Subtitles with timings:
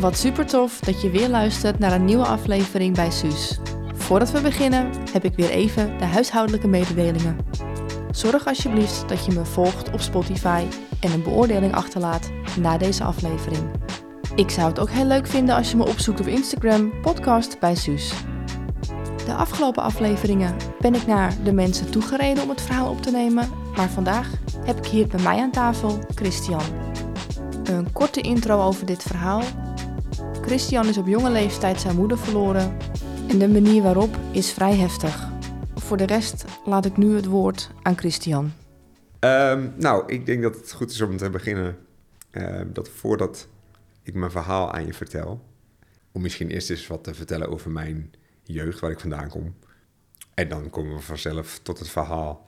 [0.00, 3.58] Wat super tof dat je weer luistert naar een nieuwe aflevering bij Suus.
[3.94, 7.36] Voordat we beginnen heb ik weer even de huishoudelijke mededelingen.
[8.10, 10.64] Zorg alsjeblieft dat je me volgt op Spotify
[11.00, 12.30] en een beoordeling achterlaat
[12.60, 13.70] na deze aflevering.
[14.34, 17.74] Ik zou het ook heel leuk vinden als je me opzoekt op Instagram, podcast bij
[17.74, 18.12] Suus.
[19.26, 23.48] De afgelopen afleveringen ben ik naar de mensen toegereden om het verhaal op te nemen,
[23.76, 24.30] maar vandaag
[24.64, 26.62] heb ik hier bij mij aan tafel Christian.
[27.64, 29.42] Een korte intro over dit verhaal.
[30.48, 32.76] Christian is op jonge leeftijd zijn moeder verloren
[33.28, 35.28] en de manier waarop is vrij heftig.
[35.74, 38.52] Voor de rest laat ik nu het woord aan Christian.
[39.18, 41.78] Ehm, nou, ik denk dat het goed is om te beginnen.
[42.30, 43.48] ehm, dat voordat
[44.02, 45.44] ik mijn verhaal aan je vertel,
[46.12, 48.10] om misschien eerst eens wat te vertellen over mijn
[48.42, 49.54] jeugd, waar ik vandaan kom.
[50.34, 52.46] En dan komen we vanzelf tot het verhaal.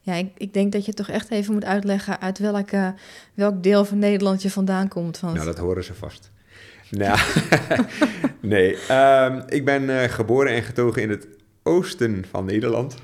[0.00, 2.94] Ja, ik, ik denk dat je toch echt even moet uitleggen uit welke,
[3.34, 5.20] welk deel van Nederland je vandaan komt.
[5.20, 5.34] Want...
[5.34, 6.34] Nou, dat horen ze vast.
[6.90, 7.18] Nou,
[8.40, 11.28] nee, ehm, ik ben eh, geboren en getogen in het
[11.62, 12.94] oosten van Nederland.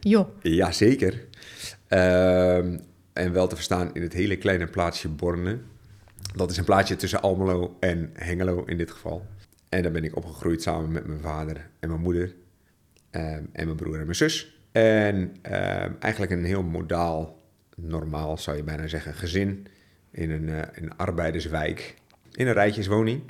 [0.00, 1.24] Joh, Jazeker.
[1.88, 2.76] Ehm
[3.12, 5.58] en wel te verstaan in het hele kleine plaatsje Borne.
[6.34, 9.26] Dat is een plaatsje tussen Almelo en Hengelo in dit geval.
[9.68, 12.34] En daar ben ik opgegroeid samen met mijn vader en mijn moeder.
[13.10, 14.60] ehm, en mijn broer en mijn zus.
[14.72, 15.32] En
[15.98, 17.38] eigenlijk een heel modaal,
[17.76, 19.66] normaal zou je bijna zeggen, gezin.
[20.10, 21.94] In een, eh, een arbeiderswijk.
[22.32, 23.22] In een rijtjeswoning.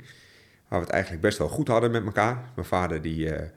[0.67, 2.43] Waar we het eigenlijk best wel goed hadden met elkaar.
[2.55, 3.29] Mijn vader die...
[3.29, 3.47] eh,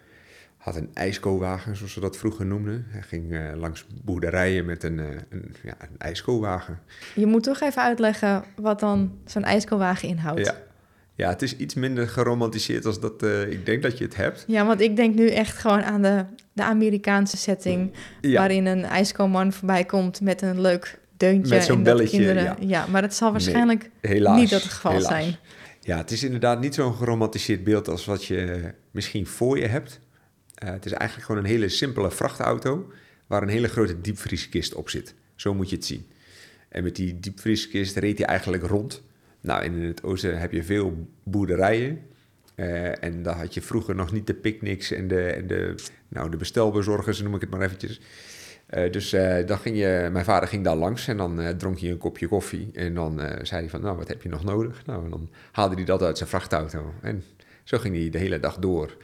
[0.66, 2.86] had een ijskowagen, zoals ze dat vroeger noemden.
[2.88, 6.78] Hij ging eh, langs boerderijen met een, eh, een, ja, een ijskowagen.
[7.14, 10.46] je moet toch even uitleggen wat dan zo'n ijskowagen inhoudt.
[10.46, 10.54] Ja.
[11.14, 14.44] ja, het is iets minder geromantiseerd als dat ik denk dat je het hebt.
[14.46, 17.92] Ja, want ik denk nu echt gewoon aan de, de Amerikaanse setting...
[18.20, 21.54] Ja, waarin een ijskoman voorbij komt met een leuk deuntje.
[21.54, 22.86] Met zo'n dat belletje, kinderen- ja.
[22.86, 24.38] maar dat zal waarschijnlijk helaas.
[24.40, 25.08] niet het geval helaas.
[25.08, 25.36] zijn.
[25.80, 30.00] Ja, het is inderdaad niet zo'n geromantiseerd beeld als wat je misschien voor je hebt.
[30.54, 32.92] Eh, het is eigenlijk gewoon een hele simpele vrachtauto
[33.26, 35.14] waar een hele grote diepvrieskist op zit.
[35.34, 36.06] Zo moet je het zien.
[36.68, 39.02] En met die diepvrieskist reed hij eigenlijk rond.
[39.40, 42.00] Nou, in het oosten heb je veel boerderijen.
[42.54, 45.74] Eh, en daar had je vroeger nog niet de picknicks en de, en de,
[46.08, 48.00] nou, de bestelbezorgers, noem ik het maar eventjes.
[48.66, 51.80] Eh, dus eh, dan ging je, mijn vader ging daar langs en dan eh, dronk
[51.80, 52.70] hij een kopje koffie.
[52.72, 54.86] En dan zei hij van, nou, wat heb je nog nodig?
[54.86, 56.94] Nou, en dan haalde hij dat uit zijn vrachtauto.
[57.02, 57.24] En
[57.64, 58.96] zo ging hij de hele dag door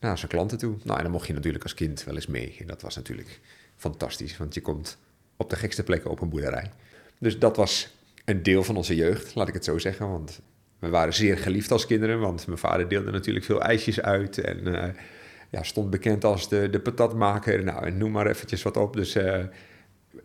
[0.00, 0.76] naar zijn klanten toe.
[0.82, 2.56] Nou, en dan mocht je natuurlijk als kind wel eens mee.
[2.60, 3.40] En dat was natuurlijk
[3.76, 4.98] fantastisch, want je komt
[5.36, 6.70] op de gekste plekken op een boerderij.
[7.18, 10.10] Dus dat was een deel van onze jeugd, laat ik het zo zeggen.
[10.10, 10.40] Want
[10.78, 14.38] we waren zeer geliefd als kinderen, want mijn vader deelde natuurlijk veel ijsjes uit.
[14.38, 14.94] En
[15.48, 17.64] ja, stond bekend als de, de patatmaker.
[17.64, 18.96] Nou, en noem maar eventjes wat op.
[18.96, 19.44] Dus eh,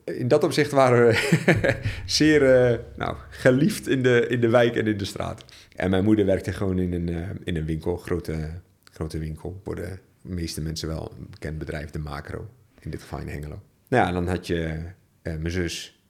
[0.03, 1.75] in dat opzicht waren we
[2.05, 5.45] zeer eh, nou, geliefd in de, in de wijk en in de straat.
[5.75, 8.49] En mijn moeder werkte gewoon in een, eh, in een winkel, grote,
[8.83, 9.59] grote winkel.
[9.63, 12.49] Voor de meeste mensen wel een bekend bedrijf, de Macro.
[12.79, 13.61] In dit geval in Hengelo.
[13.87, 14.79] Nou ja, en dan had je
[15.23, 16.03] mijn zus,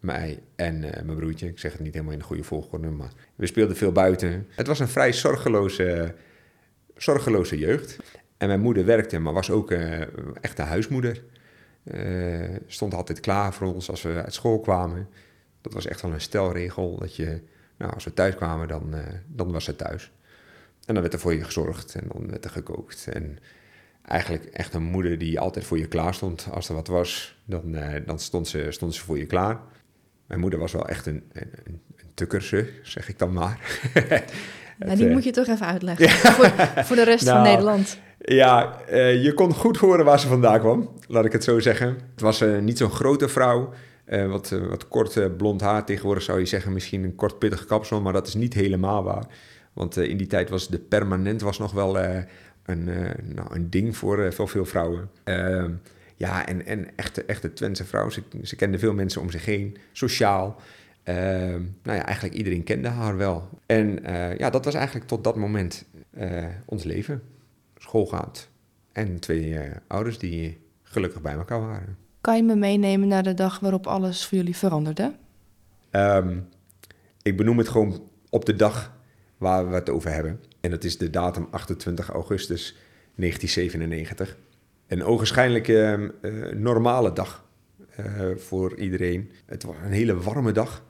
[0.00, 1.48] mij en mijn broertje.
[1.48, 4.46] Ik zeg het niet helemaal in de goede volgorde, maar we speelden veel buiten.
[4.50, 6.14] Het was een vrij zorgeloze,
[6.96, 7.98] zorgeloze jeugd.
[8.36, 10.00] En mijn moeder werkte, maar was ook eh
[10.40, 11.22] echt een huismoeder.
[11.84, 15.08] Eh, stond altijd klaar voor ons als we uit school kwamen.
[15.60, 16.98] Dat was echt wel een stelregel.
[16.98, 17.40] Dat je,
[17.76, 20.12] nou, als we thuis kwamen, dan, eh, dan was ze thuis.
[20.86, 23.08] En dan werd er voor je gezorgd en dan werd er gekookt.
[23.12, 23.38] En
[24.02, 26.46] eigenlijk echt een moeder die altijd voor je klaar stond.
[26.50, 27.76] Als er wat was, dan,
[28.06, 29.60] dan stond, ze, stond ze voor je klaar.
[30.26, 33.60] Mijn moeder was wel echt een, een, een, een tukkerse, zeg ik dan maar.
[34.78, 36.50] Nou, die moet je toch even uitleggen voor,
[36.84, 37.98] voor de rest van Nou, Nederland.
[38.28, 41.86] Ja, eh, je kon goed horen waar ze vandaan kwam, laat ik het zo zeggen.
[41.86, 43.72] Het was eh, niet zo'n grote vrouw,
[44.04, 45.84] eh, wat, wat kort blond haar.
[45.84, 49.26] Tegenwoordig zou je zeggen misschien een kort pittig kapsel, maar dat is niet helemaal waar.
[49.72, 52.84] Want in die tijd was de permanent was nog wel een,
[53.34, 55.10] nou, een ding voor, veel vrouwen.
[55.24, 55.70] Ehm,
[56.14, 58.10] ja, en, en echte, echte Twentse vrouw.
[58.10, 60.60] Ze, ze kende veel mensen om zich heen, sociaal.
[61.02, 63.48] Ehm, nou ja, eigenlijk iedereen kende haar wel.
[63.66, 63.98] En
[64.38, 65.84] ja, dat was eigenlijk tot dat moment
[66.64, 67.22] ons leven
[67.86, 68.48] schoolgaand.
[68.92, 71.96] En twee eh, ouders die gelukkig bij elkaar waren.
[72.20, 75.14] Kan je me meenemen naar de dag waarop alles voor jullie veranderde?
[75.90, 76.38] Ehm,
[77.22, 78.94] ik benoem het gewoon op de dag
[79.36, 80.40] waar we het over hebben.
[80.60, 82.76] En dat is de datum 28 augustus
[83.14, 84.36] 1997.
[84.86, 87.44] Een ogenschijnlijk ehm, eh, normale dag
[87.96, 89.30] eh, voor iedereen.
[89.46, 90.84] Het was een hele warme dag.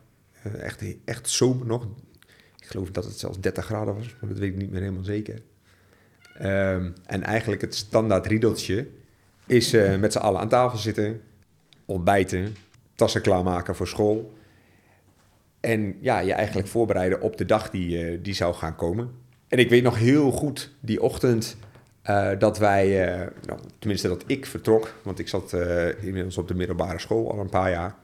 [0.58, 1.88] Echt, echt zomer nog.
[2.58, 5.04] Ik geloof dat het zelfs 30 graden was, maar dat weet ik niet meer helemaal
[5.04, 5.42] zeker.
[6.38, 8.86] Ehm, en eigenlijk het standaard riedeltje
[9.46, 11.20] is eh, met z'n allen aan tafel zitten,
[11.84, 12.56] ontbijten,
[12.94, 14.34] tassen klaarmaken voor school.
[15.60, 19.10] En ja, je eigenlijk voorbereiden op de dag die, eh, die zou gaan komen.
[19.48, 21.56] En ik weet nog heel goed die ochtend
[22.02, 22.88] eh, dat wij,
[23.46, 25.52] nou, tenminste dat ik vertrok, want ik zat
[26.00, 27.94] inmiddels op de middelbare school al een paar jaar,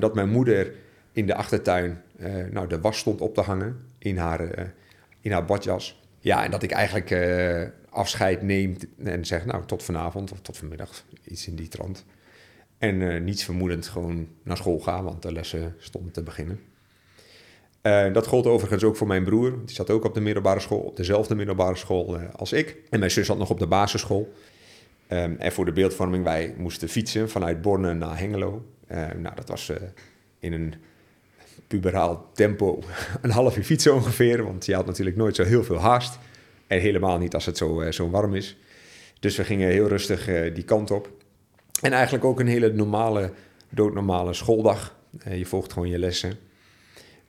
[0.00, 0.72] dat mijn moeder
[1.12, 2.02] in de achtertuin
[2.50, 4.72] nou, de was stond op te hangen in haar,
[5.20, 6.03] in haar badjas.
[6.24, 7.16] Ja, en dat ik eigenlijk
[7.90, 12.04] afscheid neem en zeg, nou, tot vanavond of tot vanmiddag, iets in die trant.
[12.78, 16.60] En niets vermoedend gewoon naar school gaan, want de lessen stonden te beginnen.
[17.82, 19.58] Uh, dat gold overigens ook voor mijn broer.
[19.64, 22.76] Die zat ook op de middelbare school, op dezelfde middelbare school uh, als ik.
[22.90, 24.32] En mijn zus zat nog op de basisschool.
[25.08, 28.64] Um, en voor de beeldvorming, wij moesten fietsen vanuit Borne naar Hengelo.
[28.88, 29.72] Uh, nou, dat was
[30.38, 30.74] in een
[31.66, 32.82] puberaal tempo
[33.22, 34.44] een half uur fietsen ongeveer.
[34.44, 36.18] Want je had natuurlijk nooit zo heel veel haast.
[36.66, 38.56] En helemaal niet als het zo, zo warm is.
[39.20, 41.10] Dus we gingen heel rustig die kant op.
[41.80, 43.32] En eigenlijk ook een hele normale,
[43.68, 44.96] doodnormale schooldag.
[45.30, 46.38] je volgt gewoon je lessen.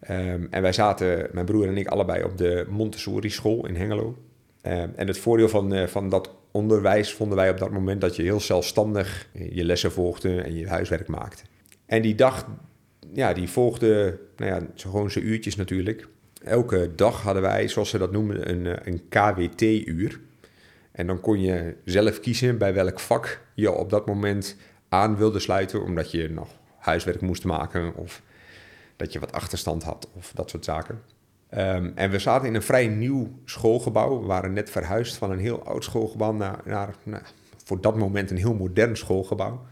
[0.09, 4.17] Um, en wij zaten, mijn broer en ik, allebei op de Montessori school in Hengelo.
[4.63, 8.23] Um, en het voordeel van, van dat onderwijs vonden wij op dat moment dat je
[8.23, 11.43] heel zelfstandig je lessen volgde en je huiswerk maakte.
[11.85, 12.47] En die dag,
[13.13, 16.07] ja, die volgde, nou ja, gewoon zijn uurtjes natuurlijk.
[16.43, 20.19] Elke dag hadden wij, zoals ze dat noemen, een, eh, een KWT-uur.
[20.91, 24.55] En dan kon je zelf kiezen bij welk vak je op dat moment
[24.89, 28.21] aan wilde sluiten, omdat je nog huiswerk moest maken of
[28.95, 31.01] dat je wat achterstand had of dat soort zaken.
[31.57, 34.19] Um, en we zaten in een vrij nieuw schoolgebouw.
[34.19, 37.23] We waren net verhuisd van een heel oud schoolgebouw naar, naar nou,
[37.63, 39.65] voor dat moment een heel modern schoolgebouw.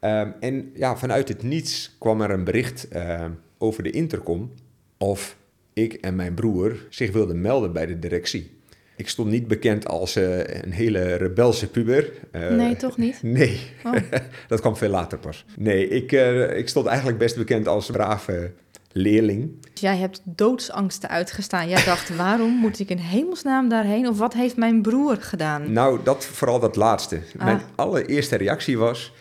[0.00, 3.24] Um, en ja, vanuit het niets kwam er een bericht uh,
[3.58, 4.52] over de intercom
[4.98, 5.36] of
[5.72, 8.58] ik en mijn broer zich wilden melden bij de directie.
[8.96, 12.12] Ik stond niet bekend als uh, een hele rebelse puber.
[12.32, 13.22] Uh, nee, toch niet?
[13.38, 13.94] Nee, oh.
[14.48, 15.44] dat kwam veel later pas.
[15.56, 18.52] Nee, ik, uh, ik stond eigenlijk best bekend als brave
[18.92, 19.50] leerling.
[19.72, 21.68] Dus jij hebt doodsangsten uitgestaan.
[21.68, 24.08] Jij dacht, waarom moet ik in hemelsnaam daarheen?
[24.08, 25.72] Of wat heeft mijn broer gedaan?
[25.72, 27.20] Nou, dat, vooral dat laatste.
[27.38, 27.44] Ah.
[27.44, 29.12] Mijn allereerste reactie was,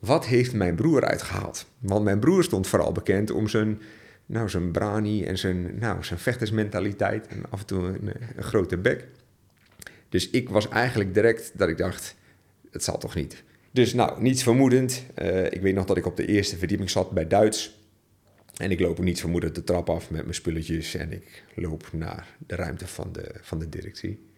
[0.00, 1.66] wat heeft mijn broer uitgehaald?
[1.78, 3.80] Want mijn broer stond vooral bekend om zijn
[4.30, 9.06] nou, zijn brani en zijn, nou, zijn vechtersmentaliteit en af en toe een, grote bek.
[10.08, 12.14] Dus ik was eigenlijk direct dat ik dacht,
[12.70, 13.42] het zal toch niet.
[13.70, 15.04] Dus nou, niets vermoedend.
[15.22, 17.78] Uh, ik weet nog dat ik op de eerste verdieping zat bij Duits.
[18.56, 22.36] En ik loop niets vermoedend de trap af met mijn spulletjes en ik loop naar
[22.46, 24.28] de ruimte van de, van de directie.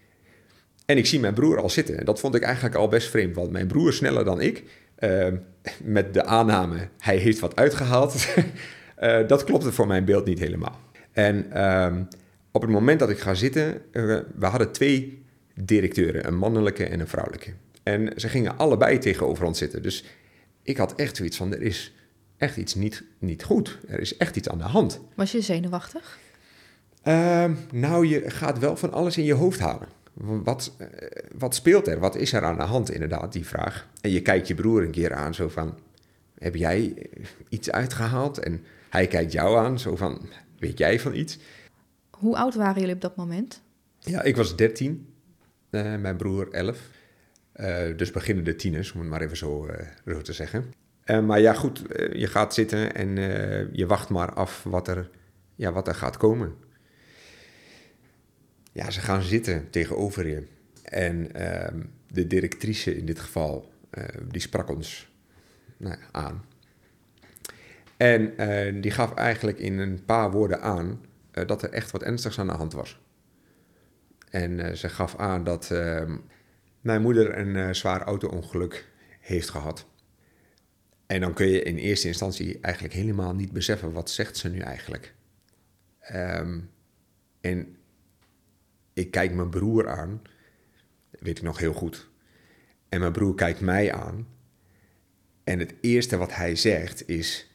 [0.87, 1.99] En ik zie mijn broer al zitten.
[1.99, 4.65] En dat vond ik eigenlijk al best vreemd, want mijn broer sneller dan ik.
[5.05, 5.27] Uh,
[5.83, 8.35] met de aanname, hij heeft wat uitgehaald.
[9.01, 10.81] Uh, dat klopte voor mijn beeld niet helemaal.
[11.13, 11.97] En uh,
[12.51, 17.01] op het moment dat ik ga zitten, uh, we hadden twee directeuren, een mannelijke en
[17.01, 17.53] een vrouwelijke.
[17.83, 19.83] En ze gingen allebei tegenover ons zitten.
[19.83, 20.05] Dus
[20.63, 21.95] ik had echt zoiets van, er is
[22.37, 23.79] echt iets niet, niet goed.
[23.89, 25.01] Er is echt iets aan de hand.
[25.15, 26.19] Was je zenuwachtig?
[27.03, 29.89] Ehm, nou, je gaat wel van alles in je hoofd halen.
[30.15, 30.87] Wat, eh,
[31.39, 31.99] wat speelt er?
[31.99, 33.89] Wat is er aan de hand, inderdaad, die vraag.
[34.01, 35.79] En je kijkt je broer een keer aan, zo van...
[36.39, 37.09] Heb jij
[37.49, 38.39] iets uitgehaald?
[38.39, 40.21] En hij kijkt jou aan, zo van,
[40.59, 41.39] weet jij van iets?
[42.11, 43.63] Hoe oud waren jullie op dat moment?
[43.99, 45.07] Ja, ik was 13,
[45.71, 46.79] uh, mijn broer 11.
[47.57, 49.69] Uh, dus beginnende tieners, om het maar even zo,
[50.05, 50.73] uh, te zeggen.
[51.25, 53.17] maar ja, goed, je gaat zitten en
[53.73, 55.11] je wacht maar af wat er,
[55.55, 56.55] ja, wat er gaat komen.
[58.73, 60.47] Ja, ze gaan zitten tegenover je.
[60.83, 63.73] En ehm, de directrice in dit geval,
[64.29, 65.13] die sprak ons
[65.77, 66.45] nou, aan.
[67.97, 71.01] En uh, die gaf eigenlijk in een paar woorden aan
[71.33, 73.01] uh, dat er echt wat ernstigs aan de hand was.
[74.31, 76.17] En ze gaf aan dat ehm,
[76.81, 78.89] mijn moeder een zwaar auto-ongeluk
[79.21, 79.87] heeft gehad.
[81.07, 84.59] En dan kun je in eerste instantie eigenlijk helemaal niet beseffen wat zegt ze nu
[84.59, 85.15] eigenlijk.
[86.15, 86.71] Um,
[87.41, 87.77] en
[88.93, 90.23] ik kijk mijn broer aan,
[91.11, 92.11] weet ik nog heel goed.
[92.89, 94.29] En mijn broer kijkt mij aan.
[95.45, 97.51] En het eerste wat hij zegt is: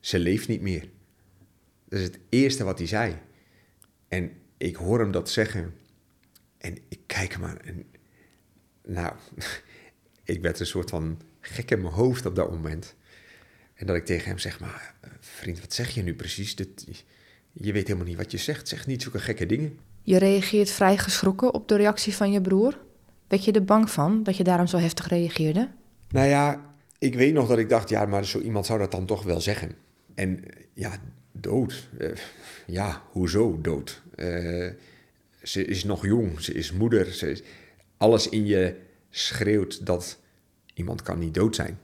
[0.00, 0.88] ze leeft niet meer.
[1.88, 3.18] Dat is het eerste wat hij zei.
[4.08, 5.74] En ik hoor hem dat zeggen.
[6.58, 7.60] En ik kijk hem aan.
[7.60, 7.86] En,
[8.84, 9.14] nou,
[10.24, 12.94] ik werd een soort van gek in mijn hoofd op dat moment.
[13.74, 16.54] En dat ik tegen hem zeg, maar vriend, wat zeg je nu precies?
[17.52, 18.68] Je weet helemaal niet wat je zegt.
[18.68, 19.78] Zeg niet zulke gekke dingen.
[20.02, 22.78] Je reageert vrij geschrokken op de reactie van je broer.
[23.28, 25.68] Werd je er bang van dat je daarom zo heftig reageerde?
[26.08, 29.06] Nou ja, ik weet nog dat ik dacht, ja, maar zo iemand zou dat dan
[29.06, 29.74] toch wel zeggen.
[30.14, 30.98] En ja,
[31.32, 31.88] dood.
[31.98, 32.10] Uh,
[32.66, 34.02] ja, hoezo dood?
[34.16, 34.70] Uh,
[35.42, 37.12] ze is nog jong, ze is moeder.
[37.12, 37.42] Ze is,
[37.96, 38.76] alles in je
[39.10, 40.18] schreeuwt dat
[40.74, 41.78] iemand kan niet dood zijn.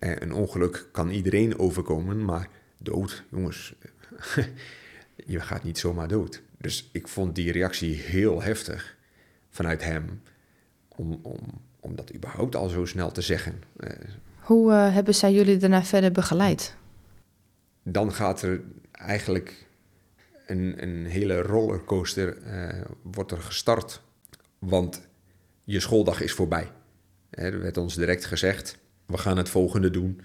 [0.00, 2.48] Uh, een ongeluk kan iedereen overkomen, maar
[2.78, 3.74] dood, jongens,
[5.26, 6.42] je gaat niet zomaar dood.
[6.62, 8.96] Dus ik vond die reactie heel heftig
[9.50, 10.22] vanuit hem.
[10.88, 11.38] Om, om,
[11.80, 13.62] om dat überhaupt al zo snel te zeggen.
[13.76, 13.90] Eh,
[14.40, 16.76] Hoe eh, hebben zij jullie daarna verder begeleid?
[17.84, 18.60] dan gaat er
[18.92, 19.66] eigenlijk
[20.46, 24.02] een, een hele rollercoaster eh, wordt er gestart.
[24.58, 25.08] Want
[25.64, 26.70] je schooldag is voorbij.
[27.30, 30.20] Er werd ons direct gezegd, we gaan het volgende doen.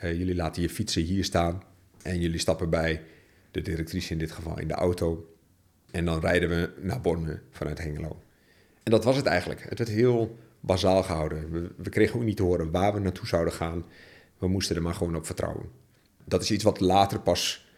[0.00, 1.62] Jullie laten je fietsen hier staan
[2.02, 3.02] en jullie stappen bij
[3.50, 5.34] de directrice in dit geval in de auto.
[5.90, 8.22] En dan rijden we naar Borne vanuit Hengelo.
[8.82, 9.66] En dat was het eigenlijk.
[9.68, 11.72] Het werd heel bazaal gehouden.
[11.76, 13.84] We, kregen ook niet te horen waar we naartoe zouden gaan.
[14.38, 15.68] We moesten er maar gewoon op vertrouwen.
[16.24, 17.68] Dat is iets wat later pas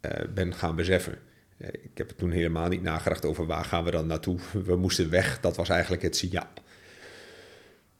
[0.00, 1.18] eh, ben gaan beseffen.
[1.56, 4.38] Eh, ik heb er toen helemaal niet nagedacht over waar gaan we dan naartoe.
[4.64, 6.52] We moesten weg, dat was eigenlijk het signaal.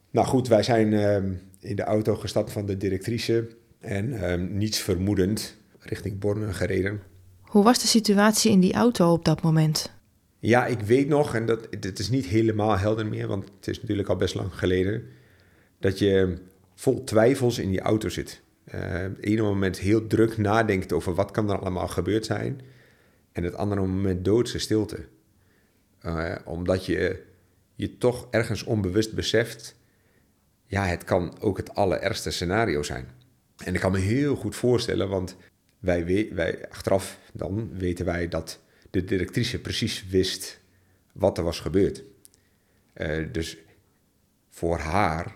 [0.09, 3.47] Nou goed, wij zijn ehm, in de auto gestapt van de directrice
[3.79, 7.01] en niets vermoedend richting Borne gereden.
[7.53, 9.91] Hoe was de situatie in die auto op dat moment?
[10.39, 13.81] Ja, ik weet nog, en dat, het is niet helemaal helder meer, want het is
[13.81, 15.03] natuurlijk al best lang geleden,
[15.79, 16.37] dat je
[16.75, 18.41] vol twijfels in die auto zit.
[18.63, 22.61] Eh, het ene moment heel druk nadenkt over wat kan er allemaal gebeurd zijn,
[23.31, 25.05] en het andere moment doodse stilte.
[25.99, 27.23] Eh, omdat je
[27.75, 29.75] je toch ergens onbewust beseft,
[30.65, 33.07] ja, het kan ook het allerergste scenario zijn.
[33.57, 35.35] En ik kan me heel goed voorstellen, want
[35.83, 38.59] wij, wij achteraf dan weten wij dat
[38.89, 40.59] de directrice precies wist
[41.11, 42.03] wat er was gebeurd.
[42.93, 43.57] Eh, dus
[44.49, 45.35] voor haar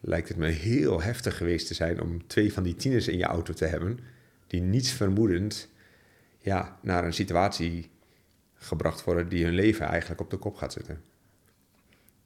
[0.00, 3.24] lijkt het me heel heftig geweest te zijn om twee van die tieners in je
[3.24, 3.98] auto te hebben,
[4.46, 5.68] die niets vermoedend
[6.38, 7.90] ja, naar een situatie
[8.54, 11.02] gebracht worden die hun leven eigenlijk op de kop gaat zetten.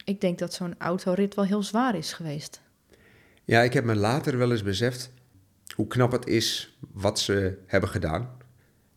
[0.04, 2.60] Ik denk dat zo'n autorit wel heel zwaar is geweest.
[3.44, 5.10] Ja, ik heb me later wel eens beseft
[5.72, 8.36] hoe knap het is wat ze hebben gedaan.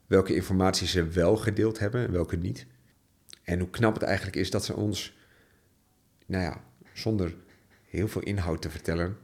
[0.07, 2.65] Welke informatie ze wel gedeeld hebben en welke niet.
[3.43, 5.17] En hoe knap het eigenlijk is dat ze ons,
[6.25, 6.63] nou ja,
[6.93, 7.35] zonder
[7.89, 9.17] heel veel inhoud te vertellen,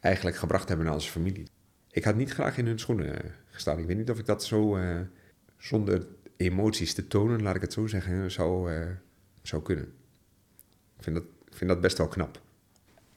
[0.00, 1.46] eigenlijk gebracht hebben naar onze familie.
[1.90, 3.78] Ik had niet graag in hun schoenen eh, gestaan.
[3.78, 5.00] Ik weet niet of ik dat zo eh,
[5.58, 8.90] zonder emoties te tonen, laat ik het zo zeggen, zou, eh,
[9.42, 9.84] zou kunnen.
[10.96, 12.44] Ik vind dat, ik vind dat best wel knap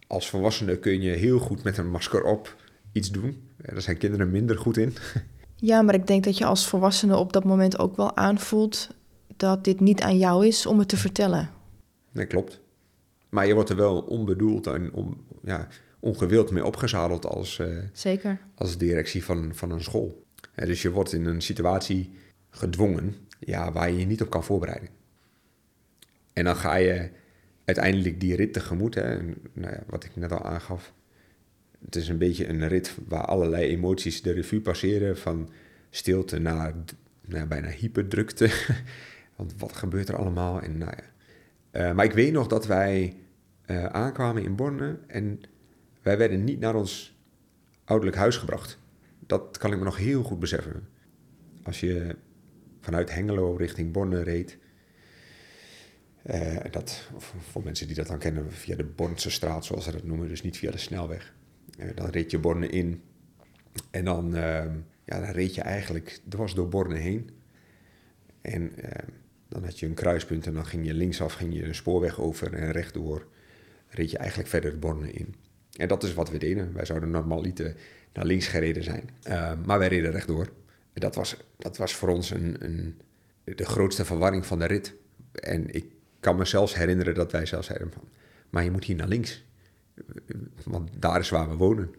[0.09, 2.55] als volwassene kun je heel goed met een masker op
[2.91, 3.41] iets doen.
[3.57, 4.93] Eh, Daar zijn kinderen minder goed in.
[5.61, 8.89] Ja, maar ik denk dat je als volwassene op dat moment ook wel aanvoelt
[9.37, 11.49] dat dit niet aan jou is om het te vertellen.
[12.11, 12.59] Nee, klopt.
[13.29, 15.67] Maar je wordt er wel onbedoeld en on, ja,
[15.99, 18.39] ongewild mee opgezadeld als, eh, Zeker.
[18.55, 20.23] als directie van, van een school.
[20.55, 22.11] Dus je wordt in een situatie
[22.49, 24.89] gedwongen ja, waar je je niet op kan voorbereiden.
[26.33, 27.09] En dan ga je
[27.65, 28.95] uiteindelijk die rit tegemoet.
[28.95, 30.93] Hè, en, nou ja, wat ik net al aangaf.
[31.85, 35.17] Het is een beetje een rit waar allerlei emoties de revue passeren.
[35.17, 35.49] Van
[35.89, 36.73] stilte naar,
[37.25, 38.49] naar bijna hyperdrukte.
[39.35, 40.59] Want wat gebeurt er allemaal?
[40.59, 41.03] Nou ja.
[41.71, 43.15] Eh, maar ik weet nog dat wij
[43.65, 45.41] eh, aankwamen in Borne en
[46.01, 47.17] wij werden niet naar ons
[47.83, 48.79] ouderlijk huis gebracht.
[49.27, 50.87] Dat kan ik me nog heel goed beseffen.
[51.63, 52.15] Als je
[52.79, 54.57] vanuit Hengelo richting Borne reed.
[56.23, 57.09] eh, dat,
[57.51, 60.41] voor mensen die dat dan kennen, via de Bornse straat, zoals ze dat noemen, dus
[60.41, 61.33] niet via de snelweg.
[61.77, 63.01] Eh, dan reed je Borne in.
[63.91, 64.65] En dan, eh,
[65.05, 67.29] ja, dan reed je eigenlijk dwars door Borne heen.
[68.41, 69.07] En eh,
[69.47, 72.53] dan had je een kruispunt en dan ging je linksaf, ging je een spoorweg over
[72.53, 73.27] en rechtdoor
[73.89, 75.35] reed je eigenlijk verder Borne in.
[75.77, 76.73] En dat is wat we deden.
[76.73, 77.75] Wij zouden normaliter
[78.13, 79.09] naar links gereden zijn.
[79.27, 80.49] Uh, maar wij reden rechtdoor.
[80.93, 83.01] En dat was, dat was voor ons een, een,
[83.43, 84.93] de grootste verwarring van de rit.
[85.31, 85.85] En ik
[86.19, 88.03] kan me zelfs herinneren dat wij zelfs zeiden van...
[88.49, 89.45] Maar je moet hier naar links.
[90.65, 91.93] Want daar is waar we wonen.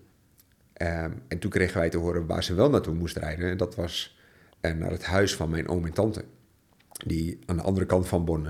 [0.77, 3.51] Uh, en toen kregen wij te horen waar ze wel naartoe moest rijden.
[3.51, 4.19] En dat was
[4.61, 6.25] uh, naar het huis van mijn oom en tante.
[7.07, 8.47] Die aan de andere kant van Bonn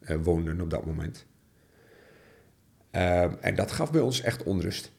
[0.00, 1.26] uh, woonden op dat moment.
[2.92, 4.92] Uh, en dat gaf bij ons echt onrust.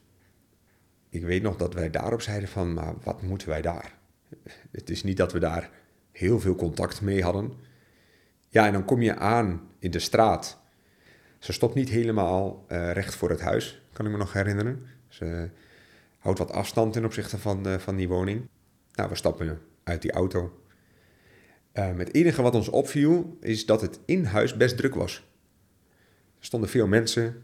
[1.10, 3.98] Ik weet nog dat wij daarop zeiden van, maar wat moeten wij daar?
[4.72, 5.70] Het is niet dat we daar
[6.12, 7.54] heel veel contact mee hadden.
[8.50, 10.60] Ja, en dan kom je aan in de straat.
[11.40, 14.86] Ze stopt niet helemaal uh, recht voor het huis, kan ik me nog herinneren.
[15.08, 15.50] Ze
[16.20, 18.48] houdt wat afstand ten opzichte van, uh, van die woning.
[18.94, 20.62] Nou, we stappen uit die auto.
[21.74, 25.16] Uh, het enige wat ons opviel is dat het in huis best druk was.
[26.40, 27.42] Er stonden veel mensen,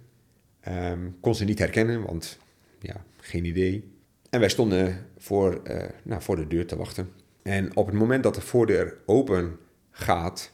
[0.67, 2.37] Um, kon ze niet herkennen, want
[2.79, 3.91] ja, geen idee.
[4.29, 7.09] En wij stonden voor, uh, nou, voor de deur te wachten.
[7.41, 9.57] En op het moment dat de voordeur open
[9.91, 10.51] gaat,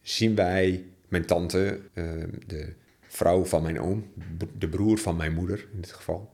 [0.00, 2.74] zien wij mijn tante, uh, de
[3.08, 4.12] vrouw van mijn oom,
[4.58, 6.30] de broer van mijn moeder in dit geval,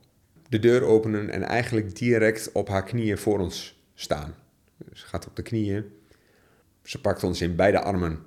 [0.49, 4.35] de deur openen en eigenlijk direct op haar knieën voor ons staan.
[4.93, 5.93] Ze gaat op de knieën
[6.83, 8.27] Ze pakt ons in beide armen,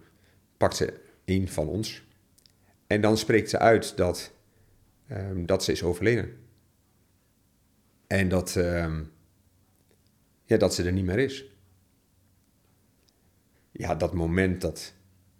[0.57, 0.93] pakt ze
[1.25, 2.03] een van ons.
[2.87, 4.31] En dan spreekt ze uit dat,
[5.07, 6.37] ehm, dat ze is overleden.
[8.07, 9.03] En dat, ehm,
[10.45, 11.45] ja, dat ze er niet meer is.
[13.71, 14.93] Ja, dat moment, dat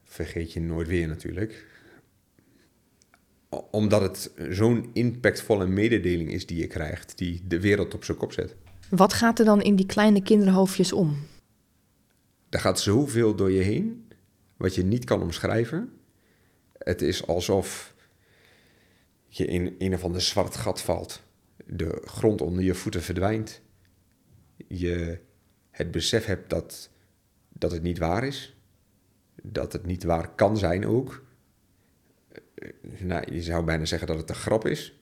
[0.04, 1.66] vergeet je nooit weer natuurlijk.
[3.72, 8.32] Omdat het zo'n impactvolle mededeling is die je krijgt, die de wereld op zijn kop
[8.32, 8.56] zet.
[8.90, 11.18] Wat gaat er dan in die kleine kinderhoofdjes om?
[12.50, 14.08] Er gaat zoveel door je heen,
[14.58, 15.92] wat je niet kan omschrijven.
[16.78, 17.94] Het is alsof
[19.28, 21.22] je in een of ander zwart gat valt.
[21.66, 23.62] De grond onder je voeten verdwijnt.
[24.68, 25.20] Je
[25.72, 26.90] het besef hebt dat,
[27.50, 28.56] dat het niet waar is.
[29.44, 31.26] Dat het niet waar kan zijn ook.
[33.00, 34.94] Nou, je zou bijna zeggen dat het een grap is.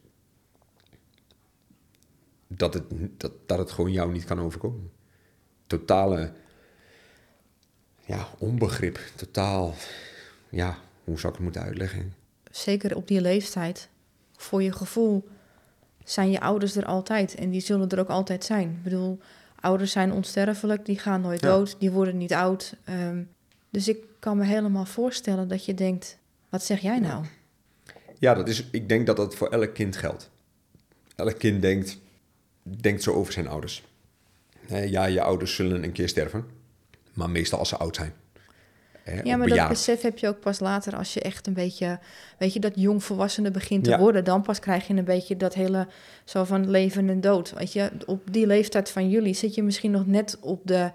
[2.48, 2.84] Dat het,
[3.20, 4.92] dat, dat het gewoon jou niet kan overkomen.
[5.68, 6.34] Totale
[8.06, 9.00] ja, onbegrip.
[9.16, 9.74] Totaal,
[10.50, 12.14] ja, hoe zou ik het moeten uitleggen?
[12.52, 13.90] Zeker op die leeftijd.
[14.38, 15.28] Voor je gevoel
[16.04, 18.70] zijn je ouders er altijd en die zullen er ook altijd zijn.
[18.70, 19.20] Ik bedoel,
[19.60, 21.48] ouders zijn onsterfelijk, die gaan nooit Ja.
[21.48, 22.76] dood, die worden niet oud.
[22.84, 23.24] Ehm,
[23.70, 26.18] dus ik kan me helemaal voorstellen dat je denkt,
[26.50, 27.24] wat zeg jij nou?
[27.24, 27.30] Ja,
[28.34, 30.30] dat is, ik denk dat dat voor elk kind geldt.
[31.16, 31.98] Elk kind denkt,
[32.64, 33.84] denkt zo over zijn ouders.
[34.68, 36.46] Ja, je ouders zullen een keer sterven,
[37.14, 38.14] maar meestal als ze oud zijn.
[39.04, 42.00] Hè, Ja, maar dat besef heb je ook pas later als je echt een beetje,
[42.38, 44.00] weet je, dat jongvolwassene begint te Ja.
[44.00, 44.24] worden.
[44.24, 45.88] Dan pas krijg je een beetje dat hele
[46.24, 47.52] zo van leven en dood.
[47.52, 50.92] Weet je, op die leeftijd van jullie zit je misschien nog net op de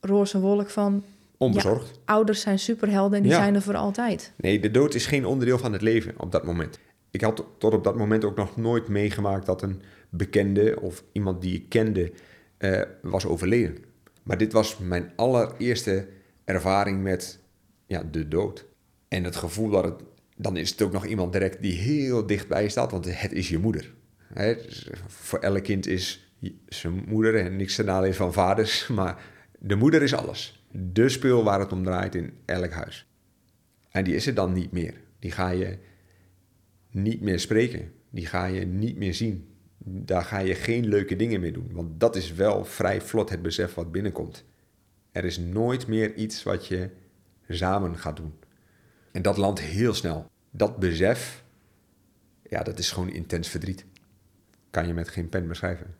[0.00, 1.04] roze wolk van
[1.44, 2.00] Onbezorgd.
[2.04, 3.38] ouders zijn superhelden en die Ja.
[3.38, 4.32] zijn er voor altijd.
[4.36, 6.78] Nee, de dood is geen onderdeel van het leven op dat moment.
[7.10, 11.40] Ik had tot op dat moment ook nog nooit meegemaakt dat een bekende of iemand
[11.42, 12.12] die ik kende
[12.58, 13.76] eh, was overleden.
[14.22, 16.06] Maar dit was mijn allereerste
[16.44, 17.38] ervaring met
[17.86, 18.64] ja, de dood.
[19.08, 19.94] En het gevoel dat het,
[20.36, 23.58] dan is het ook nog iemand direct die heel dichtbij staat, want het is je
[23.58, 23.92] moeder.
[24.34, 26.32] Hè, dus voor elk kind is
[26.68, 29.22] zijn moeder en niks ten nadele van vaders, maar
[29.58, 30.63] de moeder is alles.
[30.76, 33.06] De speel waar het om draait in elk huis.
[33.90, 35.00] En die is er dan niet meer.
[35.18, 35.78] Die ga je
[36.90, 37.92] niet meer spreken.
[38.10, 39.48] Die ga je niet meer zien.
[39.78, 41.68] Daar ga je geen leuke dingen mee doen.
[41.72, 44.44] Want dat is wel vrij vlot het besef wat binnenkomt.
[45.12, 46.90] Er is nooit meer iets wat je
[47.48, 48.34] samen gaat doen.
[49.12, 50.30] En dat landt heel snel.
[50.50, 51.44] Dat besef,
[52.42, 53.84] ja, dat is gewoon intens verdriet.
[54.70, 55.96] Kan je met geen pen beschrijven.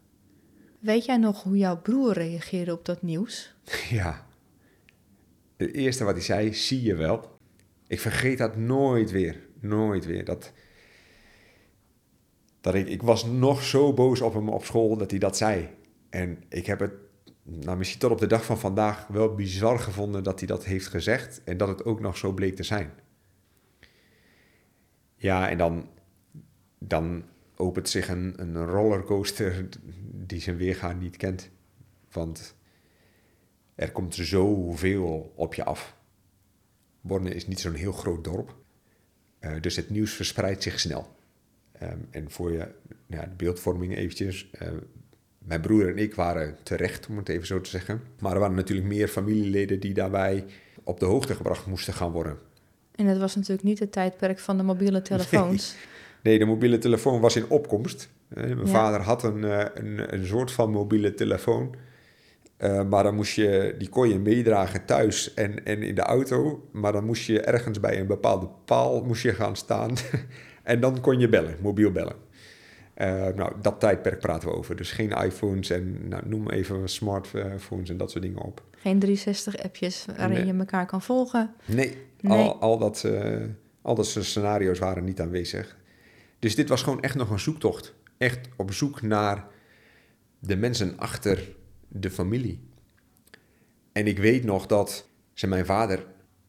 [0.78, 3.54] Weet jij nog hoe jouw broer reageerde op dat nieuws?
[3.90, 4.26] Ja.
[5.56, 7.38] Het eerste wat hij zei, zie je wel.
[7.86, 9.40] Ik vergeet dat nooit weer.
[9.60, 10.24] Nooit weer.
[10.24, 10.52] Dat,
[12.60, 15.68] dat ik, ik was nog zo boos op hem op school dat hij dat zei.
[16.10, 16.92] En ik heb het,
[17.42, 20.86] nou misschien tot op de dag van vandaag, wel bizar gevonden dat hij dat heeft
[20.86, 21.44] gezegd.
[21.44, 22.92] En dat het ook nog zo bleek te zijn.
[25.16, 25.88] Ja, en dan,
[26.78, 27.24] dan
[27.56, 29.68] opent zich een, een rollercoaster
[30.12, 31.50] die zijn weergaan niet kent.
[32.10, 32.56] Want
[33.74, 35.94] er komt zoveel op je af.
[37.00, 38.54] Borne is niet zo'n heel groot dorp.
[39.38, 41.08] Eh, dus het nieuws verspreidt zich snel.
[41.72, 42.68] Ehm, en voor je
[43.06, 44.50] ja, de beeldvorming eventjes.
[44.52, 44.68] eh,
[45.38, 48.02] mijn broer en ik waren terecht, om het even zo te zeggen.
[48.20, 50.44] Maar er waren natuurlijk meer familieleden die daarbij
[50.84, 52.38] op de hoogte gebracht moesten gaan worden.
[52.94, 55.76] En het was natuurlijk niet het tijdperk van de mobiele telefoons.
[56.22, 58.10] Nee, de mobiele telefoon was in opkomst.
[58.28, 58.66] Eh, mijn Ja.
[58.66, 61.74] vader had een, eh, een, een soort van mobiele telefoon.
[62.56, 66.68] Eh, maar dan moest je, die kon je meedragen thuis en, en in de auto.
[66.72, 69.94] Maar dan moest je ergens bij een bepaalde paal moest je gaan staan.
[70.62, 72.16] en dan kon je bellen, mobiel bellen.
[72.94, 74.76] Eh, nou, dat tijdperk praten we over.
[74.76, 78.62] Dus geen iPhones en nou, noem even smartphones en dat soort dingen op.
[78.78, 80.46] Geen 360-appjes waarin Nee.
[80.46, 81.54] je elkaar kan volgen.
[81.64, 82.38] Nee, Nee.
[82.38, 83.36] Al, al, dat, eh,
[83.82, 85.76] al dat soort scenario's waren niet aanwezig.
[86.38, 87.94] Dus dit was gewoon echt nog een zoektocht.
[88.18, 89.44] Echt op zoek naar
[90.38, 91.48] de mensen achter
[91.88, 92.60] de familie.
[93.92, 96.06] En ik weet nog dat ze mijn vader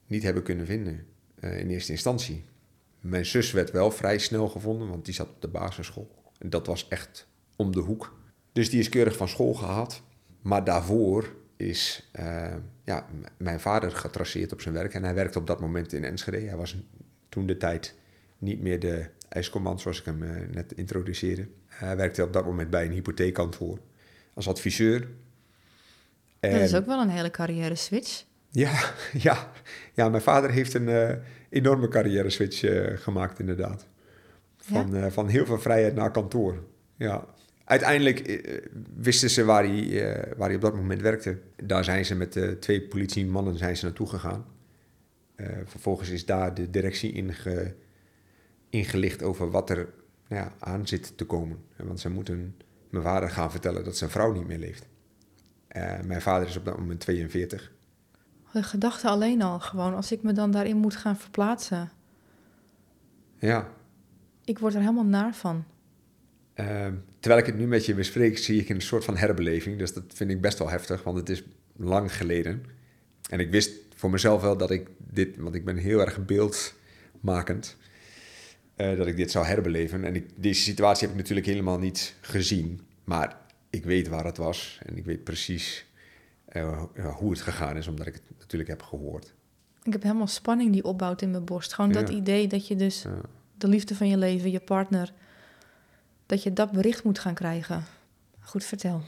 [0.08, 1.06] niet hebben kunnen vinden
[1.40, 2.44] eh, in eerste instantie.
[3.00, 6.24] Mijn zus werd wel vrij snel gevonden, want die zat op de basisschool.
[6.38, 8.18] En dat was echt om de hoek.
[8.52, 10.04] Dus die is keurig van school gehaald.
[10.42, 14.94] Maar daarvoor is eh, ja, mijn vader getraceerd op zijn werk.
[14.94, 16.40] En hij werkte op dat moment in Enschede.
[16.40, 16.76] Hij was
[17.30, 17.96] toen de tijd
[18.38, 21.48] niet meer de ijscommand zoals ik hem eh, net introduceerde.
[21.66, 23.80] Hij werkte op dat moment bij een hypotheekkantoor
[24.34, 25.08] als adviseur.
[26.52, 28.24] Dat is ook wel een hele carrière switch.
[28.50, 28.92] ja,
[29.28, 29.52] ja,
[29.94, 31.16] ja, mijn vader heeft een eh,
[31.50, 33.88] enorme carrière switch eh, gemaakt, inderdaad.
[34.58, 36.64] Van, eh, van heel veel vrijheid naar kantoor.
[36.96, 37.26] Ja.
[37.64, 38.42] Uiteindelijk
[38.96, 41.40] wisten ze waar hij, waar hij op dat moment werkte.
[41.64, 44.46] Daar zijn ze met twee politiemannen zijn ze naartoe gegaan.
[45.66, 47.76] vervolgens is daar de directie inge,
[48.70, 49.90] ingelicht over wat er
[50.28, 51.58] nou ja, aan zit te komen.
[51.78, 52.56] Want ze moeten
[52.90, 54.88] mijn vader gaan vertellen dat zijn vrouw niet meer leeft.
[56.06, 57.72] Mijn vader is op dat moment 42.
[58.52, 61.92] De gedachte alleen al, gewoon als ik me dan daarin moet gaan verplaatsen.
[63.38, 63.68] Ja.
[64.46, 65.66] Ik word er helemaal naar van.
[66.54, 69.78] Ehm, terwijl ik het nu met je bespreek, zie ik een soort van herbeleving.
[69.78, 71.44] Dus dat vind ik best wel heftig, want het is
[71.76, 72.64] lang geleden.
[73.30, 77.78] En ik wist voor mezelf wel dat ik dit, want ik ben heel erg beeldmakend,
[78.78, 80.04] uh, dat ik dit zou herbeleven.
[80.04, 83.38] En ik, deze situatie heb ik natuurlijk helemaal niet gezien, maar
[83.76, 85.86] ik weet waar het was en ik weet precies
[86.54, 86.84] uh,
[87.16, 89.34] hoe het gegaan is, omdat ik het natuurlijk heb gehoord.
[89.84, 91.74] Ik heb helemaal spanning die opbouwt in mijn borst.
[91.74, 93.06] Gewoon dat idee dat je dus
[93.58, 95.14] de liefde van je leven, je partner,
[96.26, 97.84] dat je dat bericht moet gaan krijgen.
[98.40, 99.02] Goed, vertel.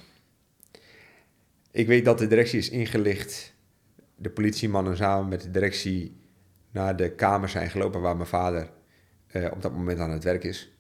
[1.72, 3.54] Ik weet dat de directie is ingelicht.
[4.16, 6.22] De politiemannen samen met de directie
[6.72, 8.70] naar de kamer zijn gelopen waar mijn vader
[9.28, 10.77] eh, op dat moment aan het werk is.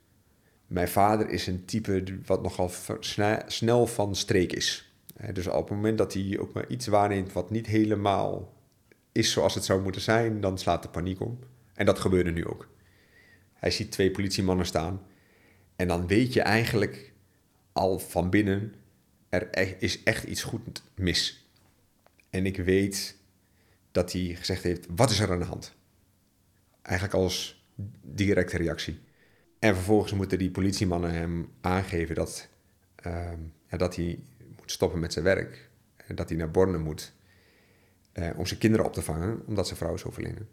[0.67, 2.71] Mijn vader is een type wat nogal
[3.47, 4.91] snel van streek is.
[5.33, 8.55] dus op het moment dat hij ook maar iets waarneemt wat niet helemaal
[9.11, 11.39] is zoals het zou moeten zijn, dan slaat de paniek om.
[11.73, 12.69] En dat gebeurde nu ook.
[13.53, 15.01] Hij ziet twee politiemannen staan.
[15.75, 17.13] En dan weet je eigenlijk
[17.71, 18.73] al van binnen,
[19.29, 21.49] er e-, is echt iets goed mis.
[22.29, 23.17] En ik weet
[23.91, 25.75] dat hij gezegd heeft, wat is er aan de hand?
[26.81, 27.65] Eigenlijk als
[28.01, 28.99] directe reactie.
[29.59, 32.49] En vervolgens moeten die politiemannen hem aangeven dat,
[32.95, 33.39] ehm,
[33.69, 34.19] ja, dat hij
[34.59, 35.69] moet stoppen met zijn werk.
[35.95, 37.13] En dat hij naar Borne moet
[38.11, 40.47] eh, om zijn kinderen op te vangen, omdat zijn vrouw is overleden.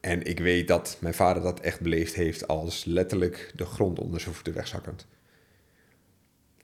[0.00, 4.20] En ik weet dat mijn vader dat echt beleefd heeft als letterlijk de grond onder
[4.20, 5.06] zijn voeten wegzakkend.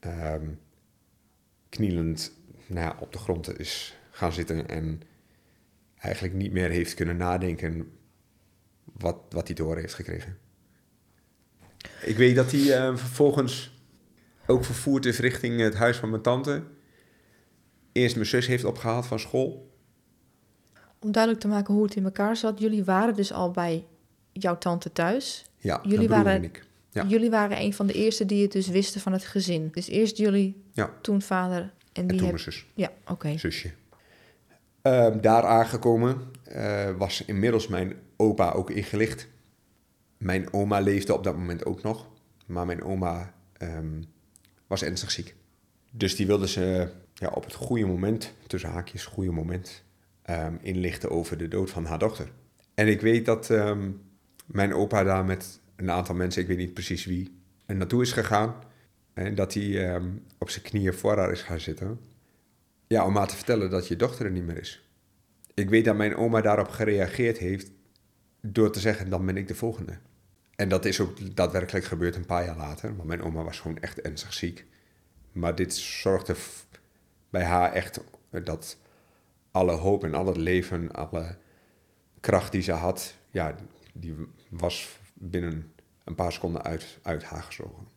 [0.06, 0.60] Um,
[1.68, 2.32] knielend
[2.66, 5.02] nou ja, op de grond is gaan zitten en
[5.98, 7.92] eigenlijk niet meer heeft kunnen nadenken
[8.84, 10.38] wat, wat hij horen heeft gekregen.
[12.02, 13.76] Ik weet dat hij uh, vervolgens
[14.46, 16.62] ook vervoerd is richting het huis van mijn tante.
[17.92, 19.68] Eerst mijn zus heeft opgehaald van school
[20.98, 22.58] om duidelijk te maken hoe het in elkaar zat.
[22.58, 23.84] Jullie waren dus al bij
[24.32, 25.44] jouw tante thuis.
[25.56, 26.64] Ja, jullie waren, ik.
[26.90, 27.04] Ja.
[27.04, 29.68] Jullie waren een van de eerste die het dus wisten van het gezin.
[29.72, 30.90] Dus eerst jullie, ja.
[31.00, 32.66] toen vader en, en die toen mijn zus.
[32.74, 33.38] Ja, oké.
[33.38, 33.70] Zusje.
[34.82, 36.20] Ehm, daar aangekomen
[36.52, 39.28] uh, was inmiddels mijn opa ook ingelicht.
[40.18, 42.09] Mijn oma leefde op dat moment ook nog.
[42.46, 44.04] Maar mijn oma um,
[44.66, 45.35] was ernstig ziek.
[45.90, 49.85] Dus die wilde ze ja, op het goede moment, tussen haakjes goede moment,
[50.31, 52.31] um, inlichten over de dood van haar dochter.
[52.74, 53.90] En ik weet dat ehm,
[54.46, 58.54] mijn opa daar met een aantal mensen, ik weet niet precies wie, naartoe is gegaan.
[59.14, 62.00] En dat hij ehm, op zijn knieën voor haar is gaan zitten.
[62.87, 64.88] Ja, om haar te vertellen dat je dochter er niet meer is.
[65.54, 67.70] Ik weet dat mijn oma daarop gereageerd heeft
[68.40, 69.98] door te zeggen, dan ben ik de volgende.
[70.58, 72.96] En dat is ook daadwerkelijk gebeurd een paar jaar later.
[72.96, 74.66] Want mijn oma was gewoon echt ernstig ziek.
[75.32, 76.36] Maar dit zorgde
[77.30, 78.76] bij haar echt dat
[79.50, 81.36] alle hoop en al het leven, alle
[82.20, 83.54] kracht die ze had, ja,
[83.92, 84.14] die
[84.50, 85.72] was binnen
[86.04, 87.88] een paar seconden uit, uit haar gezogen.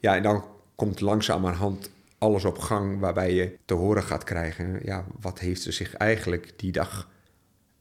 [0.00, 0.44] Ja, en dan
[0.74, 5.72] komt langzamerhand alles op gang waarbij je te horen gaat krijgen, ja, wat heeft ze
[5.72, 7.10] zich eigenlijk die dag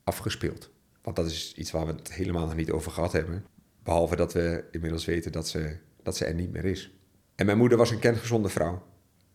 [0.04, 0.70] afgespeeld?
[1.02, 3.46] Want dat is iets waar we het helemaal nog niet over gehad hebben.
[3.90, 6.94] Behalve dat we inmiddels weten dat ze, dat ze er niet meer is.
[7.36, 8.88] En mijn moeder was een kerngezonde vrouw.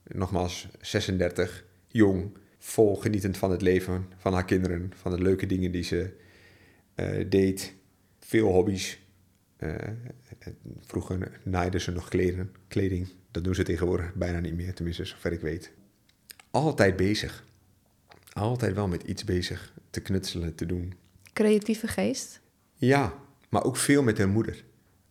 [0.02, 5.72] Nogmaals, 36, jong, vol genietend van het leven, van haar kinderen, van de leuke dingen
[5.72, 6.10] die ze
[6.96, 7.74] uh, deed.
[8.18, 8.98] Veel hobby's.
[9.58, 9.74] Uh,
[10.80, 13.08] vroeger naaide ze nog kleden, kleding.
[13.30, 15.72] Dat doen ze tegenwoordig bijna niet meer, tenminste zover ik weet.
[16.50, 17.44] Altijd bezig.
[18.32, 19.74] Altijd wel met iets bezig.
[19.90, 20.94] Te knutselen, te doen.
[21.32, 22.40] Creatieve geest?
[22.74, 23.22] Ja,
[23.54, 24.64] maar ook veel met haar moeder.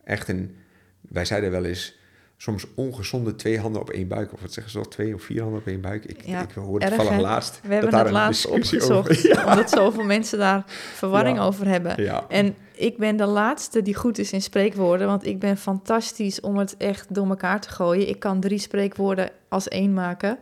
[0.04, 0.56] Echt een...
[1.00, 1.98] Wij zeiden wel eens
[2.36, 4.32] soms ongezonde twee handen op één buik.
[4.32, 6.04] Of wat zeggen ze al, twee of vier handen op één buik.
[6.04, 7.60] Ik, ik hoorde het toevallig laatst.
[7.62, 11.96] We hebben het laatst opgezocht, over, omdat zoveel mensen daar verwarring over hebben.
[12.28, 16.58] En ik ben de laatste die goed is in spreekwoorden, want ik ben fantastisch om
[16.58, 18.08] het echt door elkaar te gooien.
[18.08, 20.38] Ik kan drie spreekwoorden als één maken.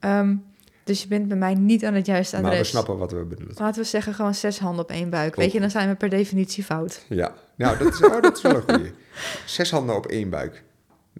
[0.00, 0.44] Um,
[0.84, 2.50] dus je bent bij mij niet aan het juiste adres.
[2.50, 3.56] Maar we snappen wat we bedoelen.
[3.58, 5.34] Laten we zeggen gewoon zes handen op één buik.
[5.34, 7.04] Weet je, dan zijn we per definitie fout.
[7.08, 8.92] Ja, nou dat is, oh, dat is wel een goeie.
[9.46, 10.62] Zes handen op één buik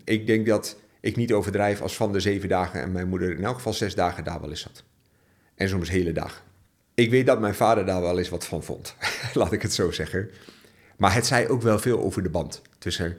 [0.04, 3.44] ik denk dat ik niet overdrijf als van de zeven dagen en mijn moeder in
[3.44, 4.84] elk geval zes dagen daar wel eens zat.
[5.54, 6.42] En soms hele dag.
[6.94, 8.96] Ik weet dat mijn vader daar wel eens wat van vond,
[9.34, 10.30] laat ik het zo zeggen.
[10.96, 13.18] Maar het zei ook wel veel over de band tussen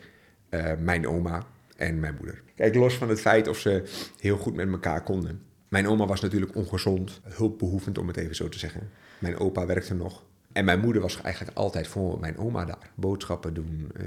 [0.50, 1.44] uh, mijn oma
[1.78, 2.42] en mijn moeder.
[2.56, 3.84] Kijk, los van het feit of ze
[4.20, 5.42] heel goed met elkaar konden.
[5.76, 8.90] Mijn oma was natuurlijk ongezond, hulpbehoevend om het even zo te zeggen.
[9.20, 10.24] Mijn opa werkte nog.
[10.52, 12.92] En mijn moeder was eigenlijk altijd voor mijn oma daar.
[12.96, 14.06] Boodschappen doen, eh,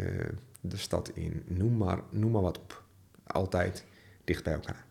[0.60, 2.82] de stad in, noem maar, noem maar wat op.
[3.26, 3.84] Altijd
[4.24, 4.86] dicht bij elkaar.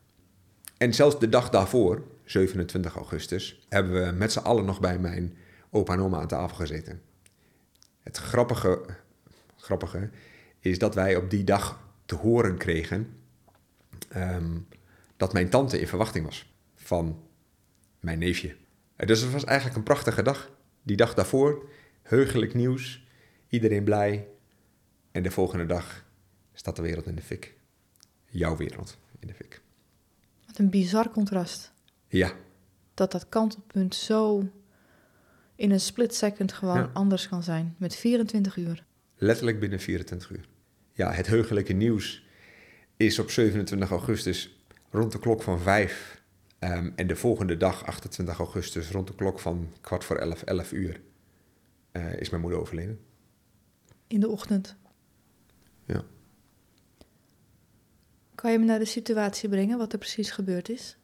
[0.78, 5.38] En zelfs de dag daarvoor, 27 augustus, hebben we met z'n allen nog bij mijn
[5.70, 7.02] opa en oma aan tafel gezeten.
[8.04, 8.86] Het grappige,
[9.56, 10.10] grappige
[10.60, 13.18] is dat wij op die dag te horen kregen
[14.10, 14.58] ehm,
[15.16, 16.56] dat mijn tante in verwachting was
[16.88, 17.24] van
[18.00, 18.56] mijn neefje.
[18.96, 20.52] Dus het was eigenlijk een prachtige dag.
[20.84, 21.70] Die dag daarvoor,
[22.02, 23.08] heugelijk nieuws,
[23.50, 24.28] iedereen blij.
[25.12, 26.06] En de volgende dag
[26.54, 27.56] staat de wereld in de fik.
[28.26, 29.62] Jouw wereld in de fik.
[30.46, 31.72] Wat een bizar contrast.
[32.08, 32.32] Ja,
[32.94, 34.50] Dat dat kantelpunt zo
[35.56, 36.90] in een split second gewoon Ja.
[36.94, 37.76] anders kan zijn.
[37.78, 38.86] Met 24 uur.
[39.16, 40.48] letterlijk binnen 24 uur.
[40.92, 42.26] Ja, het heugelijke nieuws
[42.98, 44.58] is op 27 augustus
[44.92, 46.17] rond de klok van 5.
[46.60, 50.72] Ehm, en de volgende dag, 28 augustus, rond de klok van kwart voor 11, 11
[50.72, 51.02] uur,
[51.92, 53.00] eh, is mijn moeder overleden.
[54.08, 54.76] In de ochtend.
[55.86, 56.04] Ja.
[58.36, 60.98] Kan je me naar de situatie brengen wat er precies gebeurd is?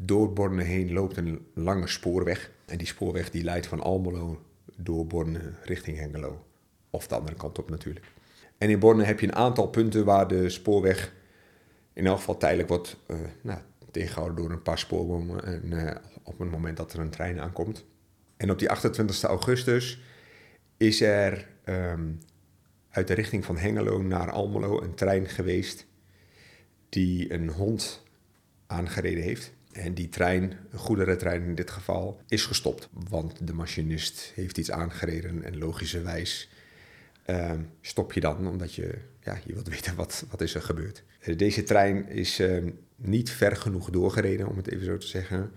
[0.00, 2.52] Door Borne heen loopt een lange spoorweg.
[2.66, 4.42] En die spoorweg die leidt van Almelo
[4.76, 6.46] door Borne richting Hengelo.
[6.90, 8.06] Of de andere kant op natuurlijk.
[8.58, 11.12] En in Borne heb je een aantal punten waar de spoorweg
[11.92, 13.60] in elk geval tijdelijk wordt eh, nou,
[13.98, 15.44] tegengehouden door een paar spoorbomen.
[15.44, 17.84] En eh, op het moment dat er een trein aankomt.
[18.36, 20.00] En op die 28 augustus
[20.76, 22.12] is er ehm,
[22.90, 25.86] uit de richting van Hengelo naar Almelo een trein geweest
[26.88, 28.02] die een hond
[28.66, 29.52] aangereden heeft.
[29.72, 32.88] En die trein, een goederentrein in dit geval, is gestopt.
[33.08, 36.50] Want de machinist heeft iets aangereden en logischerwijs
[37.24, 41.04] ehm, stop je dan omdat je, ja, je wilt weten wat, wat is er gebeurd.
[41.36, 45.52] Deze trein is ehm, niet ver genoeg doorgereden, om het even zo te zeggen,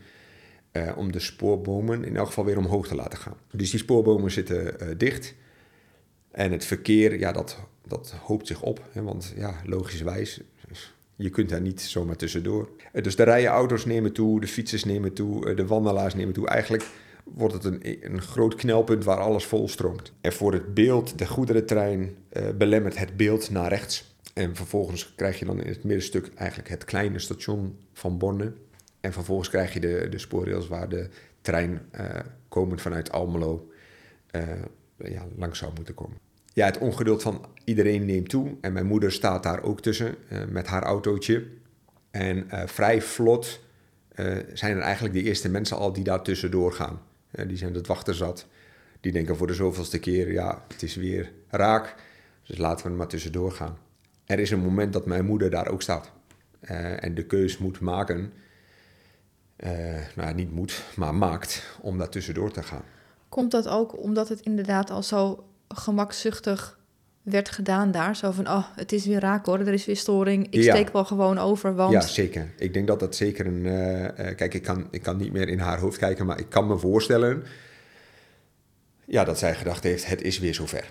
[0.71, 3.37] eh, om de spoorbomen in elk geval weer omhoog te laten gaan.
[3.51, 5.35] Dus die spoorbomen zitten eh, dicht.
[6.31, 8.87] En het verkeer, ja, dat, dat hoopt zich op.
[8.91, 10.41] Hè, want ja, logischerwijs,
[11.15, 12.69] je kunt daar niet zomaar tussendoor.
[12.91, 16.47] Eh, Dus de rijen auto's nemen toe, de fietsers nemen toe, de wandelaars nemen toe.
[16.47, 16.85] Eigenlijk
[17.23, 20.13] wordt het een, een groot knelpunt waar alles vol stroomt.
[20.21, 22.15] En voor het beeld, de goederentrein
[22.57, 24.10] belemmert het beeld naar rechts.
[24.41, 28.53] En vervolgens krijg je dan in het middenstuk eigenlijk het kleine station van Borne.
[28.99, 31.09] En vervolgens krijg je de, de spoorrails waar de
[31.41, 32.05] trein eh,
[32.47, 33.71] komend vanuit Almelo
[34.31, 34.43] eh,
[34.97, 36.17] ja, langs zou moeten komen.
[36.53, 38.55] Ja, het ongeduld van iedereen neemt toe.
[38.61, 41.47] En mijn moeder staat daar ook tussen eh, met haar autootje.
[42.11, 43.59] En vrij vlot
[44.53, 47.01] zijn er eigenlijk de eerste mensen al die daar tussendoor gaan.
[47.47, 48.47] Die zijn het wachten zat.
[48.99, 51.95] Die denken voor de zoveelste keer, ja, het is weer raak.
[52.43, 53.77] Dus laten we er maar tussendoor gaan.
[54.31, 56.11] Er is een moment dat mijn moeder daar ook staat.
[56.59, 58.33] Eh, en de keus moet maken.
[59.55, 59.69] eh,
[60.15, 62.83] nou, ja, niet moet, maar maakt om daar tussendoor te gaan.
[63.29, 66.79] Komt dat ook omdat het inderdaad al zo gemakzuchtig
[67.21, 68.15] werd gedaan daar?
[68.15, 70.47] Zo van, oh, het is weer raak hoor, er is weer storing.
[70.49, 70.75] Ik Ja.
[70.75, 71.91] steek wel gewoon over, want...
[71.91, 72.47] Ja, zeker.
[72.57, 73.65] Ik denk dat dat zeker een.
[73.65, 76.67] eh, kijk, ik kan, ik kan niet meer in haar hoofd kijken, maar ik kan
[76.67, 77.43] me voorstellen.
[79.05, 80.89] Ja, dat zij gedacht heeft: het is weer zover.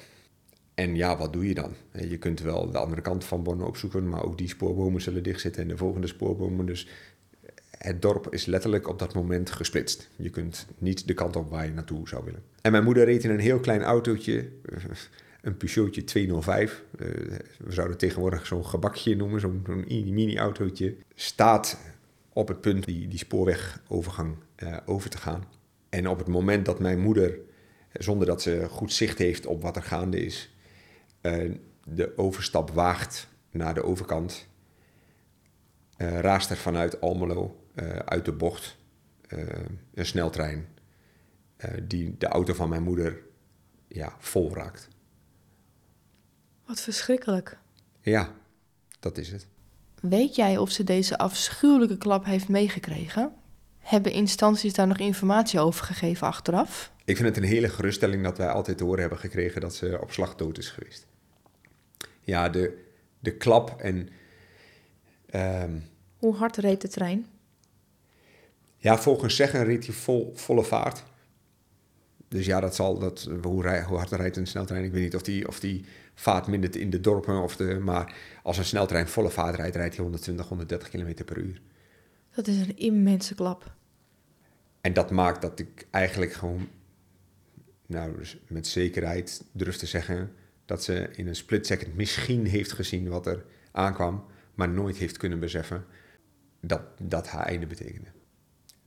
[0.81, 1.75] En ja, wat doe je dan?
[2.09, 5.63] Je kunt wel de andere kant van Borne opzoeken, maar ook die spoorbomen zullen dichtzitten
[5.63, 6.67] en de volgende spoorbomen.
[6.67, 6.89] Dus
[7.79, 10.09] het dorp is letterlijk op dat moment gesplitst.
[10.17, 12.43] Je kunt niet de kant op waar je naartoe zou willen.
[12.63, 14.49] En mijn moeder reed in een heel klein autootje,
[15.43, 16.83] een Peugeotje 205.
[16.99, 17.07] eh,
[17.59, 20.97] we zouden tegenwoordig zo'n gebakje noemen, zo'n mini-autootje.
[21.15, 21.79] Staat
[22.33, 25.45] op het punt die, die spoorwegovergang eh, over te gaan.
[25.89, 27.39] En op het moment dat mijn moeder,
[27.93, 30.51] zonder dat ze goed zicht heeft op wat er gaande is,
[31.21, 31.51] eh,
[31.85, 34.47] de overstap waagt naar de overkant,
[35.97, 38.79] eh, raast er vanuit Almelo eh, uit de bocht
[39.95, 40.69] een sneltrein
[41.83, 43.23] die de auto van mijn moeder
[43.89, 44.89] ja, vol raakt.
[46.67, 47.59] Wat verschrikkelijk.
[48.01, 48.35] Ja,
[49.01, 49.47] dat is het.
[50.01, 53.33] Weet jij of ze deze afschuwelijke klap heeft meegekregen?
[53.79, 56.93] Hebben instanties daar nog informatie over gegeven achteraf?
[57.05, 59.99] Ik vind het een hele geruststelling dat wij altijd te horen hebben gekregen dat ze
[60.01, 61.07] op slag dood is geweest.
[62.21, 62.85] Ja, de,
[63.19, 64.09] de klap en
[65.27, 65.79] ehm,
[66.17, 67.27] Hoe hard reed de trein?
[68.77, 71.05] Ja, volgens zeggen reed hij vol, volle vaart.
[72.29, 74.85] Dus ja, dat zal, dat, hoe, rij, hoe hard rijdt een sneltrein?
[74.85, 77.43] Ik weet niet of die, of die vaart mindert in de dorpen.
[77.43, 81.39] Of de, maar als een sneltrein volle vaart rijdt, rijdt hij 120, 130 km per
[81.39, 81.61] uur.
[82.35, 83.75] Dat is een immense klap.
[84.81, 86.69] En dat maakt dat ik eigenlijk gewoon,
[87.87, 90.35] nou, dus met zekerheid durf te zeggen...
[90.71, 94.25] dat ze in een split second misschien heeft gezien wat er aankwam...
[94.55, 95.85] maar nooit heeft kunnen beseffen
[96.61, 98.09] dat dat haar einde betekende.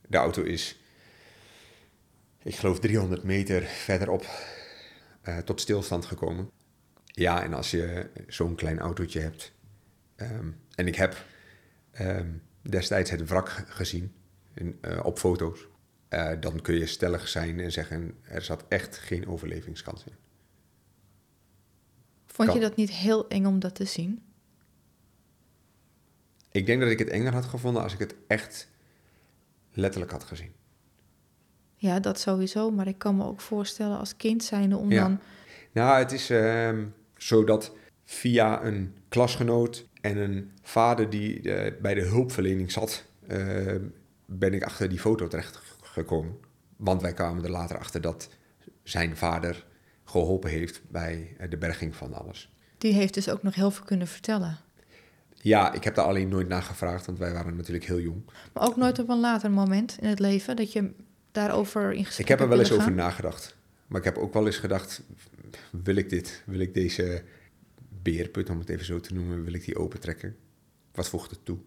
[0.08, 0.80] De auto is,
[2.42, 4.26] ik geloof 300 meter verderop
[5.28, 6.50] uh, tot stilstand gekomen.
[7.04, 9.52] Ja, en als je zo'n klein autootje hebt,
[10.16, 11.24] ehm, en ik heb
[11.90, 12.28] ehm,
[12.62, 14.14] destijds het wrak gezien
[14.54, 15.66] in, uh, op foto's,
[16.10, 20.23] uh, dan kun je stellig zijn en zeggen, er zat echt geen overlevingskans in.
[22.34, 24.22] Vond je dat niet heel eng om dat te zien?
[26.50, 28.68] Ik denk dat ik het enger had gevonden als ik het echt
[29.72, 30.52] letterlijk had gezien.
[31.76, 32.70] Ja, dat sowieso.
[32.70, 35.20] Maar ik kan me ook voorstellen als kind zijnde om dan...
[35.72, 36.78] Nou, het is uh,
[37.16, 37.72] zo dat
[38.04, 43.04] via een klasgenoot en een vader die uh, bij de hulpverlening zat...
[43.28, 43.74] Uh,
[44.26, 46.36] ben ik achter die foto terecht gekomen.
[46.76, 48.28] Want wij kwamen er later achter dat
[48.82, 49.64] zijn vader
[50.20, 52.52] geholpen heeft bij de berging van alles.
[52.78, 54.58] Die heeft dus ook nog heel veel kunnen vertellen.
[55.32, 58.22] Ja, ik heb daar alleen nooit naar gevraagd, want wij waren natuurlijk heel jong.
[58.52, 60.90] Maar ook nooit op een later moment in het leven dat je
[61.32, 63.56] daarover in gesprek Ik heb er wel eens over nagedacht.
[63.86, 65.02] Maar ik heb ook wel eens gedacht,
[65.70, 67.22] wil ik dit, wil ik deze
[68.02, 70.36] beerput, om het even zo te noemen, wil ik die opentrekken?
[70.92, 71.58] Wat voegt het toe?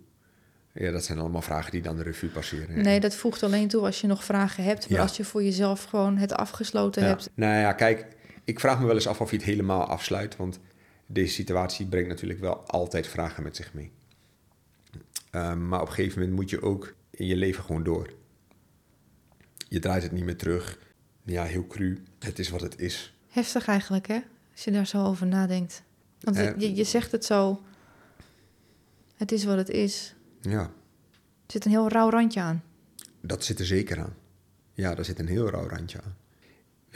[0.74, 2.82] Ja, dat zijn allemaal vragen die dan de revue passeren.
[2.82, 4.90] Nee, dat voegt alleen toe als je nog vragen hebt.
[4.90, 7.08] Maar als je voor jezelf gewoon het afgesloten ja.
[7.08, 7.30] hebt.
[7.34, 8.06] Nou ja, kijk,
[8.48, 10.36] ik vraag me wel eens af of je het helemaal afsluit.
[10.36, 10.60] Want
[11.06, 13.92] deze situatie brengt natuurlijk wel altijd vragen met zich mee.
[15.32, 18.14] Um, maar op een gegeven moment moet je ook in je leven gewoon door.
[19.70, 20.80] Je draait het niet meer terug.
[21.24, 22.04] Ja, heel cru.
[22.20, 23.14] Het is wat het is.
[23.28, 24.20] Heftig eigenlijk, hè?
[24.52, 25.84] Als je daar zo over nadenkt.
[26.20, 27.62] Want uh, je, je zegt het zo.
[29.16, 30.16] Het is wat het is.
[30.42, 30.62] Ja.
[30.62, 30.72] Er
[31.48, 32.64] zit een heel rauw randje aan.
[33.22, 34.16] Dat zit er zeker aan.
[34.74, 36.16] Ja, daar zit een heel rauw randje aan.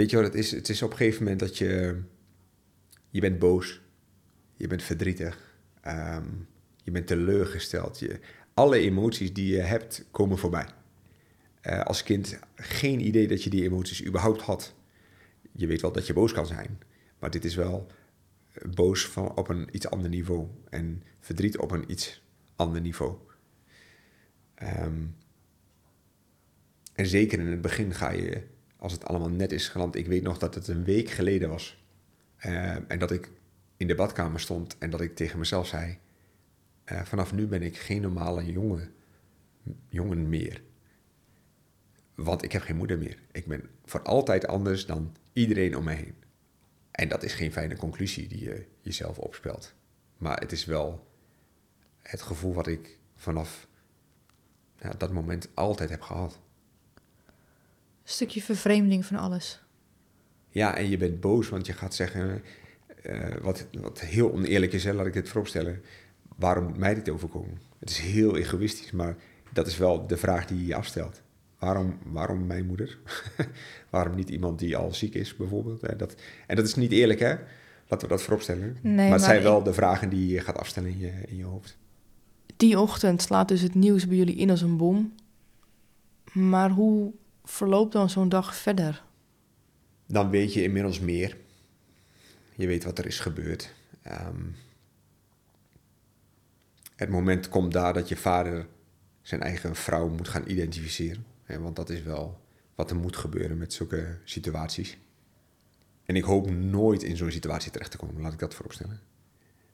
[0.02, 0.52] Weet je wat het is?
[0.52, 2.02] Het is op een gegeven moment dat je...
[3.10, 3.82] Je bent boos.
[4.56, 5.58] Je bent verdrietig.
[5.88, 6.48] Um,
[6.84, 8.00] je bent teleurgesteld.
[8.00, 8.20] Je,
[8.54, 10.66] alle emoties die je hebt, komen voorbij.
[11.64, 14.76] Uh, als kind geen idee dat je die emoties überhaupt had.
[15.52, 16.80] Je weet wel dat je boos kan zijn.
[17.20, 17.88] Maar dit is wel
[18.76, 20.48] boos van, op een iets ander niveau.
[20.70, 22.24] En verdriet op een iets
[22.56, 23.18] ander niveau.
[24.64, 25.16] Um,
[26.94, 28.44] en zeker in het begin ga je,
[28.82, 29.96] als het allemaal net is geland.
[29.96, 31.84] Ik weet nog dat het een week geleden was.
[32.46, 33.32] Uh, en dat ik
[33.78, 35.98] in de badkamer stond en dat ik tegen mezelf zei:
[36.91, 38.94] uh, Vanaf nu ben ik geen normale jongen,
[39.89, 40.62] jongen meer.
[42.15, 43.17] Want ik heb geen moeder meer.
[43.32, 46.15] Ik ben voor altijd anders dan iedereen om me heen.
[46.91, 49.74] En dat is geen fijne conclusie die je jezelf opspelt.
[50.17, 51.08] Maar het is wel
[52.02, 53.67] het gevoel wat ik vanaf
[54.78, 56.39] ja, dat moment altijd heb gehad.
[58.12, 59.62] Stukje vervreemding van alles.
[60.50, 62.43] Ja, en je bent boos, want je gaat zeggen,
[63.06, 65.82] uh, wat, wat heel oneerlijk is, hè, laat ik dit vooropstellen.
[66.36, 67.62] Waarom moet mij dit overkomen?
[67.80, 69.15] Het is heel egoïstisch, maar
[69.54, 71.21] dat is wel de vraag die je je afstelt.
[71.60, 72.97] Waarom, waarom mijn moeder?
[73.89, 76.00] waarom niet iemand die al ziek is, bijvoorbeeld?
[76.00, 76.15] Dat,
[76.47, 77.36] en dat is niet eerlijk, hè?
[77.88, 78.78] Laten we dat vooropstellen.
[78.82, 81.43] Nee, maar het zijn wel de vragen die je gaat afstellen in je, in je
[81.43, 81.78] hoofd.
[82.58, 85.13] Die ochtend slaat dus het nieuws bij jullie in als een bom.
[86.32, 89.04] Maar hoe verloopt dan zo'n dag verder?
[90.08, 91.38] Dan weet je inmiddels meer.
[92.56, 93.73] Je weet wat er is gebeurd.
[94.08, 94.56] Um,
[96.95, 98.67] het moment komt daar dat je vader
[99.21, 101.25] zijn eigen vrouw moet gaan identificeren.
[101.43, 102.41] Hè, want dat is wel
[102.75, 104.97] wat er moet gebeuren met zulke situaties.
[106.06, 108.99] En ik hoop nooit in zo'n situatie terecht te komen, laat ik dat vooropstellen.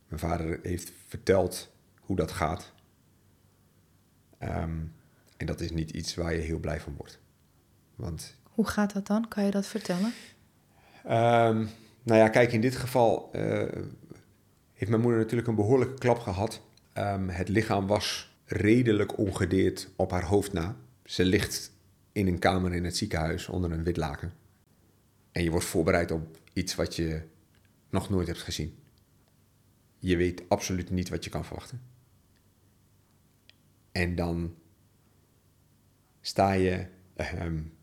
[0.07, 2.73] Mijn vader heeft verteld hoe dat gaat.
[4.39, 4.93] Um,
[5.37, 7.19] en dat is niet iets waar je heel blij van wordt.
[7.97, 9.27] Want, hoe gaat dat dan?
[9.27, 10.13] Kan je dat vertellen?
[11.05, 11.69] Um,
[12.03, 13.41] nou ja, kijk, in dit geval uh,
[14.73, 16.61] heeft mijn moeder natuurlijk een behoorlijke klap gehad.
[16.93, 20.75] Um, het lichaam was redelijk ongedeerd op haar hoofd na.
[21.03, 21.71] Ze ligt
[22.11, 24.33] in een kamer in het ziekenhuis onder een wit laken.
[25.31, 27.21] En je wordt voorbereid op iets wat je
[27.89, 28.77] nog nooit hebt gezien.
[29.99, 31.81] Je weet absoluut niet wat je kan verwachten.
[33.91, 34.55] En dan
[36.21, 36.85] sta je
[37.41, 37.76] um,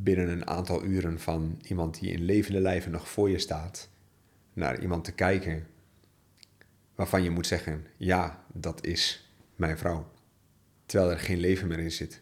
[0.00, 3.88] binnen een aantal uren van iemand die in levende lijven nog voor je staat,
[4.52, 5.66] naar iemand te kijken
[6.94, 10.12] waarvan je moet zeggen: ja, dat is mijn vrouw.
[10.86, 12.20] Terwijl er geen leven meer in zit.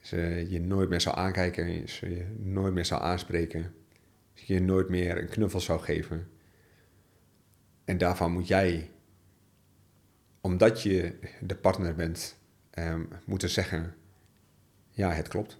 [0.00, 3.74] Ze je nooit meer zou aankijken, ze je nooit meer zou aanspreken,
[4.34, 6.30] je nooit meer een knuffel zou geven.
[7.84, 8.90] En daarvan moet jij,
[10.40, 12.36] omdat je de partner bent,
[12.78, 13.94] um, moeten zeggen:
[14.90, 15.58] ja, het klopt.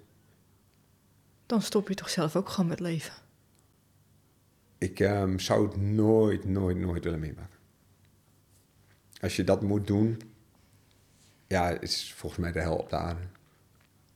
[1.51, 3.13] Dan stop je toch zelf ook gewoon met leven?
[4.79, 7.59] Ik um, zou het nooit, nooit, nooit willen meemaken.
[9.21, 10.21] Als je dat moet doen,
[11.47, 13.21] ja, is volgens mij de hel op de aarde.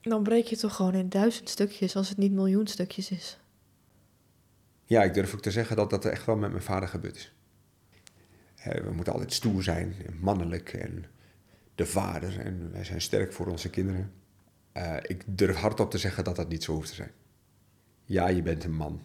[0.01, 3.39] Dan breek je toch gewoon in duizend stukjes als het niet miljoen stukjes is.
[4.85, 7.35] Ja, ik durf ook te zeggen dat dat echt wel met mijn vader gebeurd is.
[8.65, 11.05] We moeten altijd stoer zijn, en mannelijk en
[11.75, 14.13] de vader en wij zijn sterk voor onze kinderen.
[14.77, 17.13] Uh, ik durf hardop te zeggen dat dat niet zo hoeft te zijn.
[18.05, 19.03] Ja, je bent een man,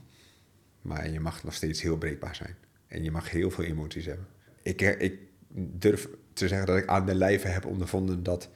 [0.81, 2.55] maar je mag nog steeds heel breekbaar zijn.
[2.87, 4.27] En je mag heel veel emoties hebben.
[4.61, 5.19] Ik, eh, ik
[5.53, 8.49] durf te zeggen dat ik aan de lijve heb ondervonden dat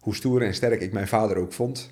[0.00, 1.90] hoe stoer en sterk ik mijn vader ook vond,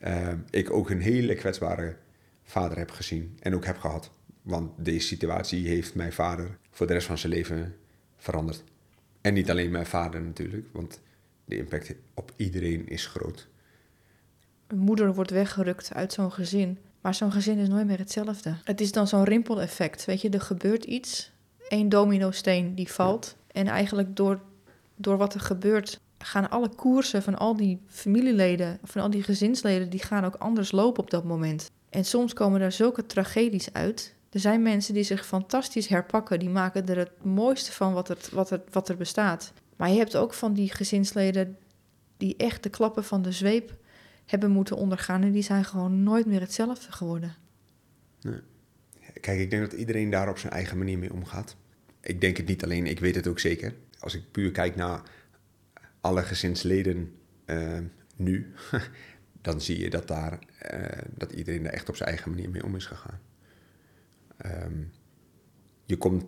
[0.00, 1.96] uh, ik ook een hele kwetsbare
[2.42, 4.10] vader heb gezien en ook heb gehad.
[4.42, 7.76] Want deze situatie heeft mijn vader voor de rest van zijn leven
[8.16, 8.64] veranderd.
[9.20, 11.00] En niet alleen mijn vader natuurlijk, want
[11.44, 13.48] de impact op iedereen is groot.
[14.70, 18.54] Een moeder wordt weggerukt uit zo'n gezin, maar zo'n gezin is nooit meer hetzelfde.
[18.64, 20.04] Het is dan zo'n rimpeleffect.
[20.04, 21.32] Weet je, er gebeurt iets,
[21.68, 23.36] één dominosteen die valt.
[23.52, 24.40] En eigenlijk door,
[24.96, 29.90] door wat er gebeurt, gaan alle koersen van al die familieleden, van al die gezinsleden,
[29.90, 31.70] die gaan ook anders lopen op dat moment.
[31.88, 34.14] En soms komen er zulke tragedies uit.
[34.30, 38.18] Er zijn mensen die zich fantastisch herpakken, die maken er het mooiste van wat er,
[38.32, 39.52] wat er, wat er bestaat.
[39.76, 41.56] Maar je hebt ook van die gezinsleden
[42.16, 43.78] die echt de klappen van de zweep
[44.30, 47.34] hebben moeten ondergaan en die zijn gewoon nooit meer hetzelfde geworden.
[48.20, 48.40] Nee.
[49.20, 51.56] Kijk, ik denk dat iedereen daar op zijn eigen manier mee omgaat.
[52.00, 53.74] Ik denk het niet alleen, ik weet het ook zeker.
[53.98, 55.02] Als ik puur kijk naar
[56.00, 57.12] alle gezinsleden
[57.46, 57.78] uh,
[58.16, 58.52] nu,
[59.42, 60.38] dan zie je dat, daar,
[60.72, 63.20] uh, dat iedereen er echt op zijn eigen manier mee om is gegaan.
[64.46, 64.90] Um,
[65.84, 66.24] je komt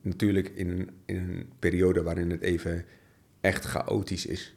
[0.00, 2.84] natuurlijk in in een periode waarin het even
[3.40, 4.56] echt chaotisch is.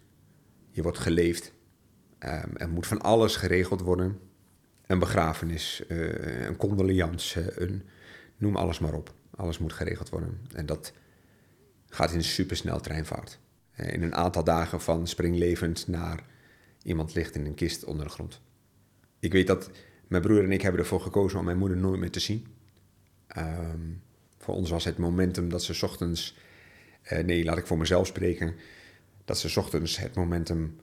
[0.70, 1.54] Je wordt geleefd.
[2.26, 4.20] Um, er moet van alles geregeld worden.
[4.86, 7.84] Een begrafenis, uh, een condoleance, een,
[8.38, 9.14] noem alles maar op.
[9.36, 10.42] Alles moet geregeld worden.
[10.54, 10.94] En dat
[11.90, 13.40] gaat in supersnel treinvaart.
[13.76, 16.24] In een aantal dagen van springlevend naar
[16.84, 18.42] iemand ligt in een kist onder de grond.
[19.20, 19.72] Ik weet dat
[20.08, 22.48] mijn broer en ik hebben ervoor gekozen om mijn moeder nooit meer te zien.
[23.38, 24.02] Um,
[24.38, 26.38] voor ons was het momentum dat ze ochtends,
[27.12, 28.56] uh, nee, laat ik voor mezelf spreken,
[29.26, 30.76] dat ze ochtends het momentum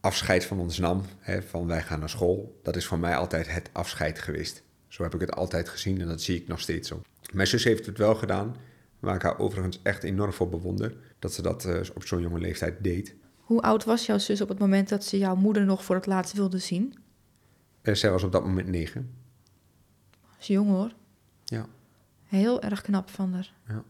[0.00, 2.60] afscheid van ons nam, hè, van wij gaan naar school.
[2.62, 4.62] Dat is voor mij altijd het afscheid geweest.
[4.88, 7.02] Zo heb ik het altijd gezien en dat zie ik nog steeds zo.
[7.32, 8.56] Mijn zus heeft het wel gedaan,
[8.98, 12.38] waar ik haar overigens echt enorm voor bewonder, dat ze dat uh, op zo'n jonge
[12.38, 13.14] leeftijd deed.
[13.36, 16.06] Hoe oud was jouw zus op het moment dat ze jouw moeder nog voor het
[16.06, 16.94] laatst wilde zien?
[17.82, 19.14] Uh, zij was op dat moment negen.
[20.10, 20.92] Dat is jong hoor.
[21.44, 21.66] Ja.
[22.24, 23.52] Heel erg knap van haar.
[23.68, 23.84] Ja.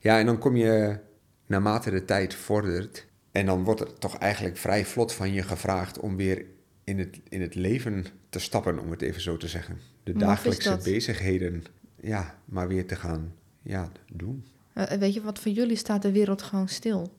[0.00, 0.98] ja, en dan kom je
[1.46, 3.06] naarmate de tijd vordert.
[3.32, 6.44] En dan wordt er toch eigenlijk vrij vlot van je gevraagd om weer
[6.84, 9.80] in het, in het leven te stappen, om het even zo te zeggen.
[10.02, 11.64] De dagelijkse bezigheden,
[12.00, 14.44] ja, maar weer te gaan ja, doen.
[14.74, 17.12] Uh, weet je, wat voor jullie staat de wereld gewoon stil.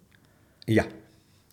[0.59, 0.85] Ja.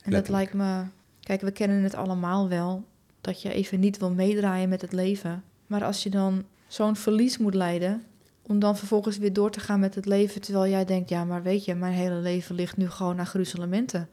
[0.03, 0.85] En dat lijkt me.
[1.21, 2.85] Kijk, we kennen het allemaal wel.
[3.21, 5.45] Dat je even niet wil meedraaien met het leven.
[5.67, 8.03] Maar als je dan zo'n verlies moet lijden
[8.43, 11.43] om dan vervolgens weer door te gaan met het leven, terwijl jij denkt, ja, maar
[11.43, 14.09] weet je, mijn hele leven ligt nu gewoon naar gruzelementen.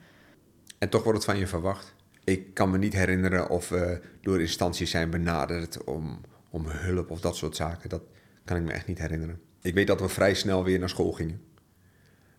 [0.77, 1.95] En toch wordt het van je verwacht.
[2.23, 7.21] Ik kan me niet herinneren of we door instanties zijn benaderd om, om hulp of
[7.21, 7.89] dat soort zaken.
[7.89, 8.03] Dat
[8.45, 9.41] kan ik me echt niet herinneren.
[9.61, 11.41] Ik weet dat we vrij snel weer naar school gingen.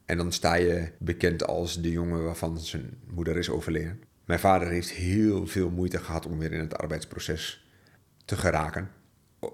[0.05, 4.03] En dan sta je bekend als de jongen waarvan zijn moeder is overleden.
[4.25, 7.69] Mijn vader heeft heel veel moeite gehad om weer in het arbeidsproces
[8.25, 8.91] te geraken.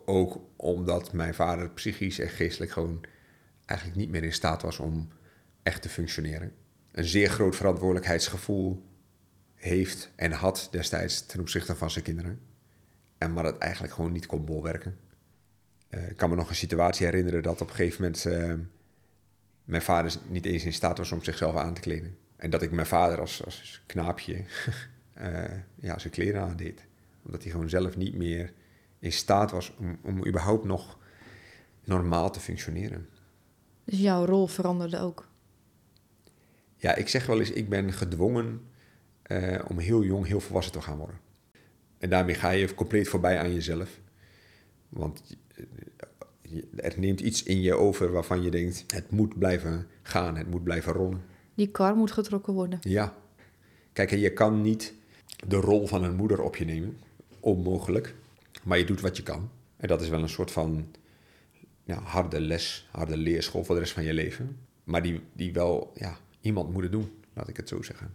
[0.05, 3.05] Ook omdat mijn vader psychisch en geestelijk gewoon
[3.65, 5.09] eigenlijk niet meer in staat was om
[5.63, 6.53] echt te functioneren.
[6.95, 8.83] Een zeer groot verantwoordelijkheidsgevoel
[9.55, 12.41] heeft en had destijds ten opzichte van zijn kinderen.
[13.19, 14.99] En maar het eigenlijk gewoon niet kon bolwerken.
[15.91, 18.55] Uh, ik kan me nog een situatie herinneren dat op een gegeven moment uh,
[19.65, 22.19] mijn vader niet eens in staat was om zichzelf aan te kleden.
[22.37, 24.45] En dat ik mijn vader als, als knaapje
[25.19, 25.45] uh,
[25.89, 26.85] ja, zijn kleren aandeed.
[27.25, 28.53] Omdat hij gewoon zelf niet meer
[28.99, 30.99] in staat was om, om überhaupt nog
[31.85, 33.09] normaal te functioneren.
[33.85, 35.33] Dus jouw rol veranderde ook?
[36.85, 38.61] Ja, ik zeg wel eens, ik ben gedwongen
[39.27, 41.19] uh, om heel jong heel volwassen te gaan worden.
[41.99, 44.01] En daarmee ga je compleet voorbij aan jezelf.
[44.89, 45.37] Want
[46.77, 50.63] er neemt iets in je over waarvan je denkt, het moet blijven gaan, het moet
[50.65, 51.23] blijven rollen.
[51.55, 52.79] Die kar moet getrokken worden.
[52.83, 53.15] Ja.
[53.93, 54.95] Kijk, je kan niet
[55.47, 56.99] de rol van een moeder op je nemen.
[57.41, 58.15] Onmogelijk.
[58.63, 59.51] Maar je doet wat je kan.
[59.77, 60.95] En dat is wel een soort van
[61.85, 64.57] ja, harde les, harde leerschool voor de rest van je leven.
[64.85, 68.15] Maar die, die wel ja, iemand moeten doen, laat ik het zo zeggen.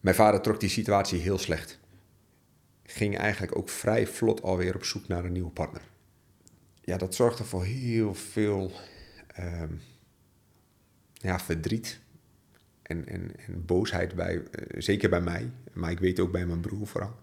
[0.00, 1.80] Mijn vader trok die situatie heel slecht.
[2.82, 5.82] Ging eigenlijk ook vrij vlot alweer op zoek naar een nieuwe partner.
[6.80, 8.72] Ja, dat zorgde voor heel veel
[9.38, 9.80] um,
[11.12, 12.00] ja, verdriet
[12.82, 16.60] en, en, en boosheid bij, eh, zeker bij mij, maar ik weet ook bij mijn
[16.60, 17.16] broer vooral.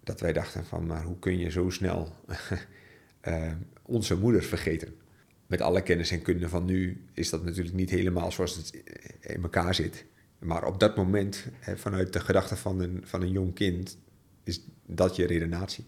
[0.00, 2.16] Dat wij dachten van, maar hoe kun je zo snel
[3.20, 3.52] eh,
[3.82, 4.96] onze moeder vergeten?
[5.46, 8.82] Met alle kennis en kunde van nu is dat natuurlijk niet helemaal zoals het
[9.20, 10.04] in elkaar zit.
[10.38, 13.98] Maar op dat moment, hè, vanuit de gedachte van een, van een jong kind,
[14.44, 15.84] is dat je redenatie.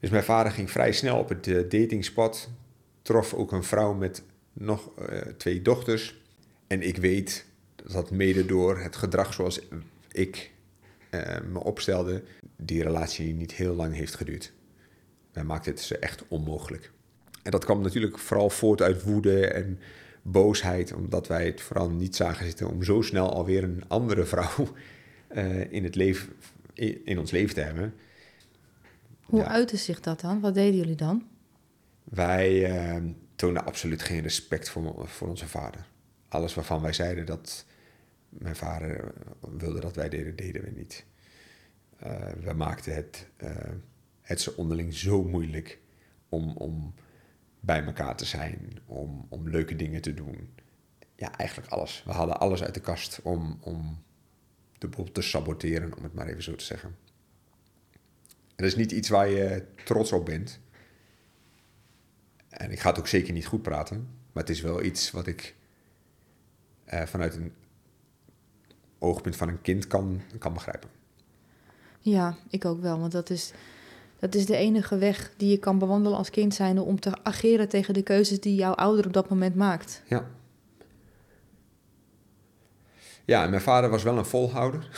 [0.00, 2.50] Dus mijn vader ging vrij snel op het uh, datingspad,
[3.02, 6.20] trof ook een vrouw met nog uh, twee dochters.
[6.66, 9.60] En ik weet dat mede door het gedrag zoals
[10.12, 10.50] ik
[11.10, 12.22] uh, me opstelde,
[12.56, 14.52] die relatie niet heel lang heeft geduurd.
[15.32, 16.92] Wij maakten het ze echt onmogelijk.
[17.46, 19.78] En dat kwam natuurlijk vooral voort uit woede en
[20.22, 24.68] boosheid, omdat wij het vooral niet zagen zitten om zo snel alweer een andere vrouw
[25.34, 26.28] uh, in, het leven,
[27.04, 27.94] in ons leven te hebben.
[29.22, 29.46] Hoe ja.
[29.46, 30.40] uitte zich dat dan?
[30.40, 31.26] Wat deden jullie dan?
[32.04, 35.86] Wij uh, toonden absoluut geen respect voor, voor onze vader.
[36.28, 37.64] Alles waarvan wij zeiden dat
[38.28, 39.12] mijn vader
[39.58, 41.04] wilde dat wij deden, deden we niet.
[42.06, 43.26] Uh, we maakten het,
[44.20, 45.78] het ze onderling zo moeilijk
[46.28, 46.94] om, om
[47.66, 50.54] bij elkaar te zijn, om, om leuke dingen te doen.
[51.14, 52.02] Ja, eigenlijk alles.
[52.04, 54.02] We hadden alles uit de kast om, om
[54.78, 56.96] de boel te saboteren, om het maar even zo te zeggen.
[58.56, 60.60] dat is niet iets waar je trots op bent.
[62.48, 65.26] En ik ga het ook zeker niet goed praten, maar het is wel iets wat
[65.26, 65.54] ik
[66.92, 67.52] uh, vanuit een
[68.98, 70.90] oogpunt van een kind kan, kan begrijpen.
[72.00, 73.52] Ja, ik ook wel, want dat is,
[74.26, 77.68] dat is de enige weg die je kan bewandelen als kind zijnde om te ageren
[77.68, 80.02] tegen de keuzes die jouw ouder op dat moment maakt.
[80.06, 80.26] Ja.
[83.24, 84.88] Ja, en mijn vader was wel een volhouder.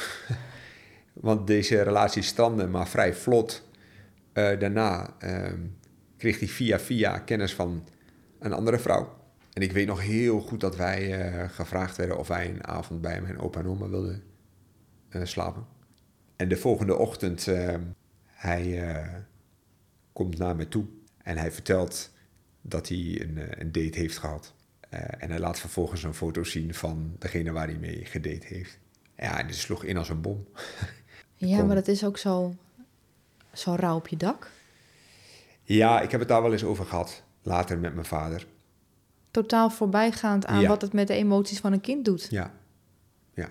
[1.12, 3.68] Want deze relatie strandde maar vrij vlot.
[4.34, 5.52] Uh, daarna uh,
[6.16, 7.84] kreeg hij via via kennis van
[8.38, 9.16] een andere vrouw.
[9.52, 13.00] En ik weet nog heel goed dat wij uh, gevraagd werden of wij een avond
[13.00, 14.22] bij mijn opa en oma wilden
[15.10, 15.66] uh, slapen.
[16.36, 17.48] En de volgende ochtend,
[18.38, 19.26] uh, hij
[20.12, 20.86] komt naar me toe
[21.22, 22.10] en hij vertelt
[22.60, 24.54] dat hij een, een date heeft gehad.
[25.18, 28.78] en hij laat vervolgens een foto zien van degene waar hij mee gedate heeft.
[29.16, 30.48] Ja, en het sloeg in als een bom.
[31.34, 32.54] ja, maar dat is ook zo,
[33.52, 34.50] zo rauw op je dak.
[35.62, 38.46] Ja, ik heb het daar wel eens over gehad, later met mijn vader
[39.30, 40.68] totaal voorbijgaand aan ja.
[40.68, 42.26] wat het met de emoties van een kind doet.
[42.30, 42.54] Ja,
[43.34, 43.48] ja.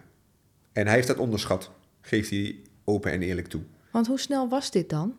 [0.72, 1.72] En hij heeft dat onderschat,
[2.02, 3.62] geeft hij open en eerlijk toe.
[3.98, 5.18] Want hoe snel was dit dan?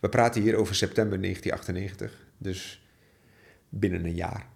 [0.00, 2.86] We praten hier over september 1998, dus
[3.68, 4.48] binnen een jaar.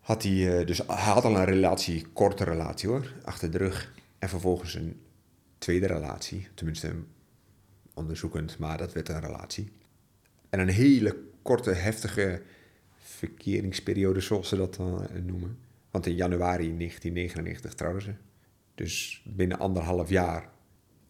[0.00, 3.94] Had hij, uh, dus hij had al een relatie, korte relatie hoor, achter de rug.
[4.18, 5.00] En vervolgens een
[5.58, 6.94] tweede relatie, tenminste
[7.94, 9.72] onderzoekend, maar dat werd een relatie.
[10.50, 12.42] En een hele korte, heftige
[12.96, 15.58] verkeringsperiode, zoals ze dat dan eh, noemen.
[15.90, 18.14] Want in januari 1999 trouwden ze.
[18.74, 20.50] Dus binnen anderhalf jaar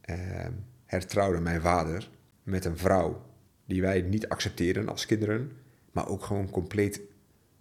[0.01, 0.47] eh,
[0.93, 2.11] hertrouwde mijn vader
[2.43, 3.23] met een vrouw
[3.65, 5.53] die wij niet accepteerden als kinderen,
[5.93, 7.01] maar ook gewoon compleet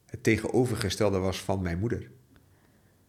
[0.05, 2.09] het tegenovergestelde was van mijn moeder.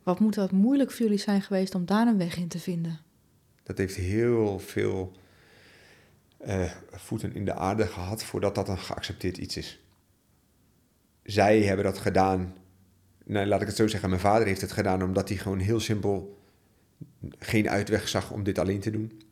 [0.03, 3.01] Wat moet dat moeilijk voor jullie zijn geweest om daar een weg in te vinden?
[3.63, 5.13] Dat heeft heel veel
[6.47, 9.83] uh, voeten in de aarde gehad voordat dat een geaccepteerd iets is
[11.23, 12.55] zij hebben dat gedaan.
[13.25, 14.09] Nou, laat ik het zo zeggen.
[14.09, 16.41] Mijn vader heeft het gedaan omdat hij gewoon heel simpel
[17.39, 19.23] geen uitweg zag om dit alleen te doen.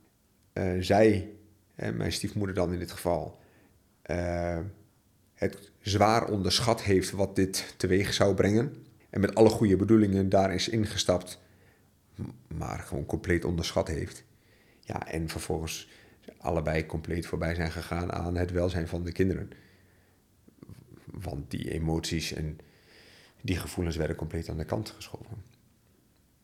[0.53, 1.31] Uh, zij,
[1.75, 3.41] mijn stiefmoeder dan in dit geval,
[4.11, 4.59] uh,
[5.35, 8.87] het zwaar onderschat heeft wat dit teweeg zou brengen.
[9.11, 11.41] En met alle goede bedoelingen daar is ingestapt,
[12.57, 14.25] maar gewoon compleet onderschat heeft.
[14.81, 15.89] Ja, en vervolgens
[16.39, 19.51] allebei compleet voorbij zijn gegaan aan het welzijn van de kinderen.
[21.05, 22.59] Want die emoties en
[23.41, 25.45] die gevoelens werden compleet aan de kant geschoven.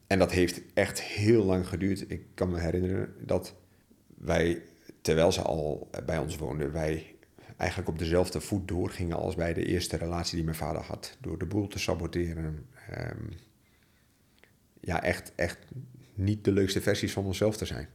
[0.06, 2.10] En dat heeft echt heel lang geduurd.
[2.10, 3.54] Ik kan me herinneren dat
[4.26, 4.62] wij,
[5.00, 7.14] terwijl ze al bij ons woonden, wij
[7.56, 11.16] eigenlijk op dezelfde voet doorgingen als bij de eerste relatie die mijn vader had.
[11.20, 12.66] Door de boel te saboteren.
[12.98, 13.28] Um,
[14.80, 15.58] ja, echt, echt
[16.14, 17.88] niet de leukste versies van onszelf te zijn.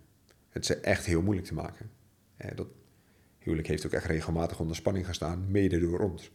[0.49, 1.89] Het is echt heel moeilijk te maken.
[2.55, 2.67] dat
[3.39, 6.31] huwelijk heeft ook echt regelmatig onder spanning gestaan, mede door ons.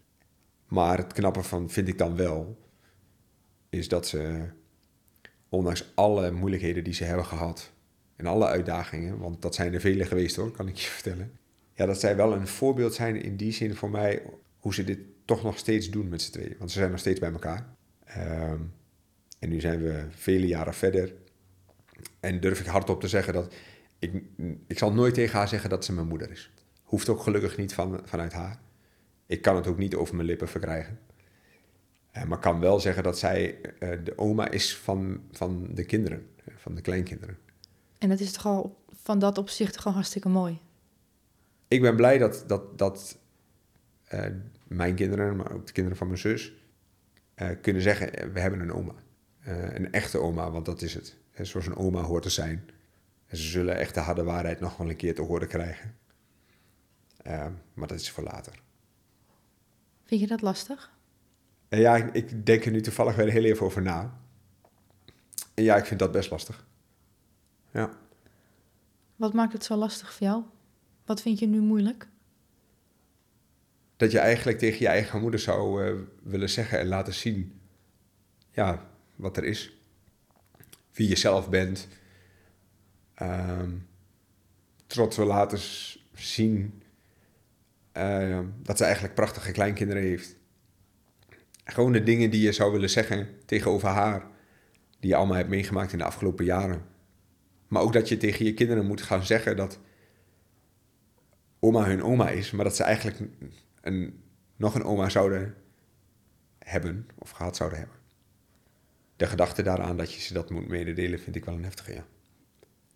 [0.67, 2.59] Maar het knappe van vind ik dan wel,
[3.69, 4.49] is dat ze,
[5.49, 7.73] ondanks alle moeilijkheden die ze hebben gehad
[8.17, 11.33] en alle uitdagingen, want dat zijn er vele geweest hoor, kan ik je vertellen.
[11.75, 14.23] Ja, dat zij wel een voorbeeld zijn in die zin voor mij
[14.59, 16.55] hoe ze dit toch nog steeds doen met z'n tweeën.
[16.59, 17.67] Want ze zijn nog steeds bij elkaar.
[18.19, 18.73] Um,
[19.39, 21.15] en nu zijn we vele jaren verder.
[22.21, 23.55] En durf ik hardop te zeggen dat
[23.99, 24.23] ik,
[24.67, 26.51] ik zal nooit tegen haar zeggen dat ze mijn moeder is.
[26.83, 28.59] Hoeft ook gelukkig niet van, vanuit haar.
[29.27, 30.99] Ik kan het ook niet over mijn lippen verkrijgen.
[32.17, 36.27] Uh, maar kan wel zeggen dat zij uh, de oma is van, van de kinderen,
[36.57, 37.39] van de kleinkinderen.
[37.99, 40.61] En dat is toch al van dat opzicht gewoon hartstikke mooi.
[41.69, 43.19] Ik ben blij dat, dat, dat
[44.13, 44.27] uh,
[44.65, 46.53] mijn kinderen, maar ook de kinderen van mijn zus,
[47.61, 48.95] kunnen zeggen: we hebben een oma.
[49.75, 51.17] een echte oma, want dat is het.
[51.33, 52.71] zoals een oma hoort te zijn.
[53.27, 55.97] En ze zullen echt de harde waarheid nog wel een keer te horen krijgen.
[57.75, 58.63] maar dat is voor later.
[60.05, 60.91] Vind je dat lastig?
[61.69, 64.19] Ja, ik denk er nu toevallig weer heel even over na.
[65.55, 66.67] En ja, ik vind dat best lastig.
[67.77, 67.91] Ja.
[69.17, 70.43] Wat maakt het zo lastig voor jou?
[71.05, 72.09] Wat vind je nu moeilijk?
[73.97, 77.61] Dat je eigenlijk tegen je eigen moeder zou uh, willen zeggen en laten zien...
[78.51, 79.73] ja, wat er is.
[80.93, 81.89] Wie je zelf bent.
[83.23, 83.89] Um,
[84.87, 85.59] trots wil laten
[86.15, 86.83] zien...
[87.97, 90.37] Uh, dat ze eigenlijk prachtige kleinkinderen heeft.
[91.65, 94.27] Gewoon de dingen die je zou willen zeggen tegenover haar,
[95.01, 96.95] die je allemaal hebt meegemaakt in de afgelopen jaren.
[97.77, 99.79] Maar ook dat je tegen je kinderen moet gaan zeggen dat
[101.59, 103.31] oma hun oma is, maar dat ze eigenlijk
[103.81, 104.23] een,
[104.57, 105.55] nog een oma zouden
[106.59, 107.97] hebben of gehad zouden hebben.
[109.17, 112.05] De gedachte daaraan dat je ze dat moet mededelen, vind ik wel een heftige, ja.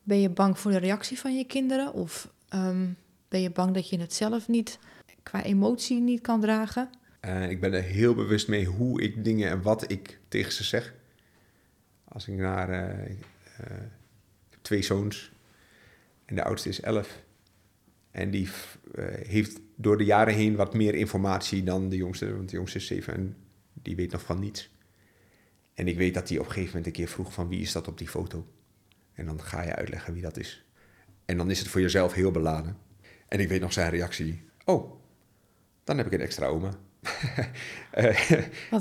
[0.03, 1.93] Ben je bang voor de reactie van je kinderen?
[1.93, 2.89] Of ehm,
[3.29, 4.79] ben je bang dat je het zelf niet
[5.23, 6.91] qua emotie niet kan dragen?
[7.25, 10.65] Uh, ik ben er heel bewust mee hoe ik dingen en wat ik tegen ze
[10.65, 10.95] zeg.
[12.05, 13.11] Als ik naar uh,
[13.61, 13.77] uh,
[14.71, 15.33] twee zoons
[16.25, 17.23] en de oudste is elf.
[18.11, 18.49] En die
[19.23, 22.87] heeft door de jaren heen wat meer informatie dan de jongste, want de jongste is
[22.87, 23.37] zeven en
[23.73, 24.71] die weet nog van niets.
[25.75, 27.73] En ik weet dat hij op een gegeven moment een keer vroeg van wie is
[27.73, 28.47] dat op die foto?
[29.13, 30.65] En dan ga je uitleggen wie dat is.
[31.25, 32.77] En dan is het voor jezelf heel beladen.
[33.29, 34.43] En ik weet nog zijn reactie.
[34.65, 35.01] Oh,
[35.85, 36.79] dan heb ik een extra oma.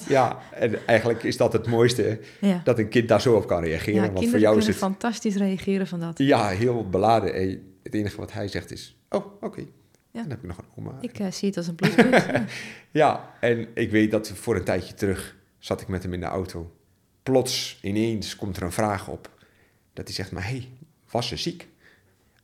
[0.07, 2.20] Ja, en eigenlijk is dat het mooiste,
[2.63, 4.03] dat een kind daar zo op kan reageren.
[4.03, 6.17] Ja, want voor jou is het fantastisch reageren van dat.
[6.17, 7.34] Ja, heel beladen.
[7.34, 9.65] En het enige wat hij zegt is, oh, oké,
[10.11, 10.22] ja.
[10.22, 10.97] dan heb ik nog een oma.
[11.01, 12.09] Ik uh, zie het als een pluspunt.
[12.26, 12.45] ja.
[12.91, 16.26] ja, en ik weet dat voor een tijdje terug zat ik met hem in de
[16.26, 16.72] auto.
[17.24, 19.30] Plots, ineens, komt er een vraag op.
[19.93, 20.70] Dat hij zegt, maar hé, hey,
[21.09, 21.67] was ze ziek?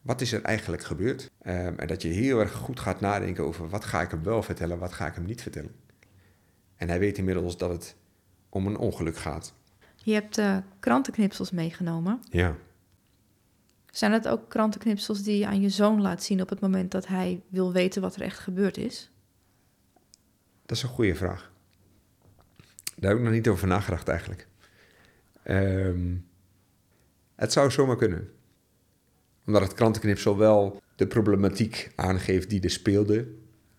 [0.06, 1.32] Wat is er eigenlijk gebeurd?
[1.46, 4.44] Um, en dat je heel erg goed gaat nadenken over wat ga ik hem wel
[4.44, 5.76] vertellen, wat ga ik hem niet vertellen.
[6.76, 7.96] En hij weet inmiddels dat het
[8.50, 9.54] om een ongeluk gaat.
[9.96, 12.22] Je hebt uh, krantenknipsels meegenomen.
[12.30, 12.56] Ja.
[13.92, 17.08] Zijn het ook krantenknipsels die je aan je zoon laat zien op het moment dat
[17.08, 19.12] hij wil weten wat er echt gebeurd is?
[20.66, 21.52] Dat is een goede vraag.
[22.96, 24.48] Daar heb ik nog niet over nagedacht eigenlijk.
[25.48, 26.28] Um,
[27.36, 28.35] het zou zomaar kunnen
[29.46, 33.28] omdat het krantenknipsel wel de problematiek aangeeft die er speelde,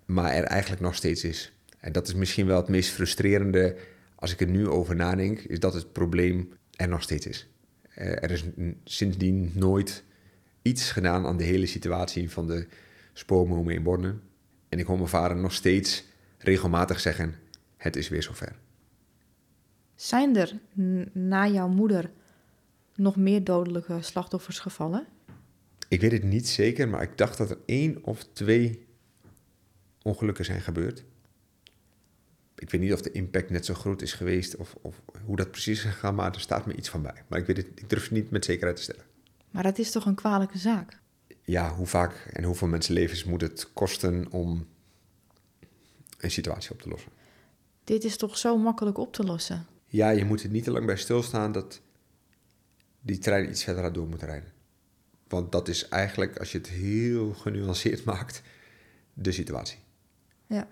[0.04, 1.52] maar er eigenlijk nog steeds is.
[1.78, 3.76] En dat is misschien wel het meest frustrerende
[4.14, 7.48] als ik er nu over nadenk, is dat het probleem er nog steeds is.
[7.94, 8.44] Eh, er is
[8.84, 10.04] sindsdien nooit
[10.62, 12.66] iets gedaan aan de hele situatie van de
[13.12, 14.14] spoormomen in Borne.
[14.68, 16.04] En ik hoor mijn vader nog steeds
[16.38, 17.34] regelmatig zeggen:
[17.76, 18.56] Het is weer zover.
[19.94, 20.58] Zijn er
[21.12, 22.10] na jouw moeder
[22.94, 25.06] nog meer dodelijke slachtoffers gevallen?
[25.89, 28.87] Ik weet het niet zeker, maar ik dacht dat er één of twee
[30.03, 31.05] ongelukken zijn gebeurd.
[32.59, 35.51] Ik weet niet of de impact net zo groot is geweest of, of hoe dat
[35.51, 37.22] precies is gegaan, maar er staat me iets van bij.
[37.28, 39.05] Maar ik, weet het, ik durf het niet met zekerheid te stellen.
[39.51, 40.99] Maar dat is toch een kwalijke zaak?
[41.43, 44.66] Ja, hoe vaak en hoeveel mensenlevens moet het kosten om
[46.18, 47.12] een situatie op te lossen?
[47.84, 49.66] Dit is toch zo makkelijk op te lossen?
[49.87, 51.80] Ja, je moet er niet te lang bij stilstaan dat
[53.01, 54.53] die trein iets verder door moet rijden.
[55.28, 58.42] Want dat is eigenlijk, als je het heel genuanceerd maakt,
[59.14, 59.78] de situatie.
[60.46, 60.68] Ja.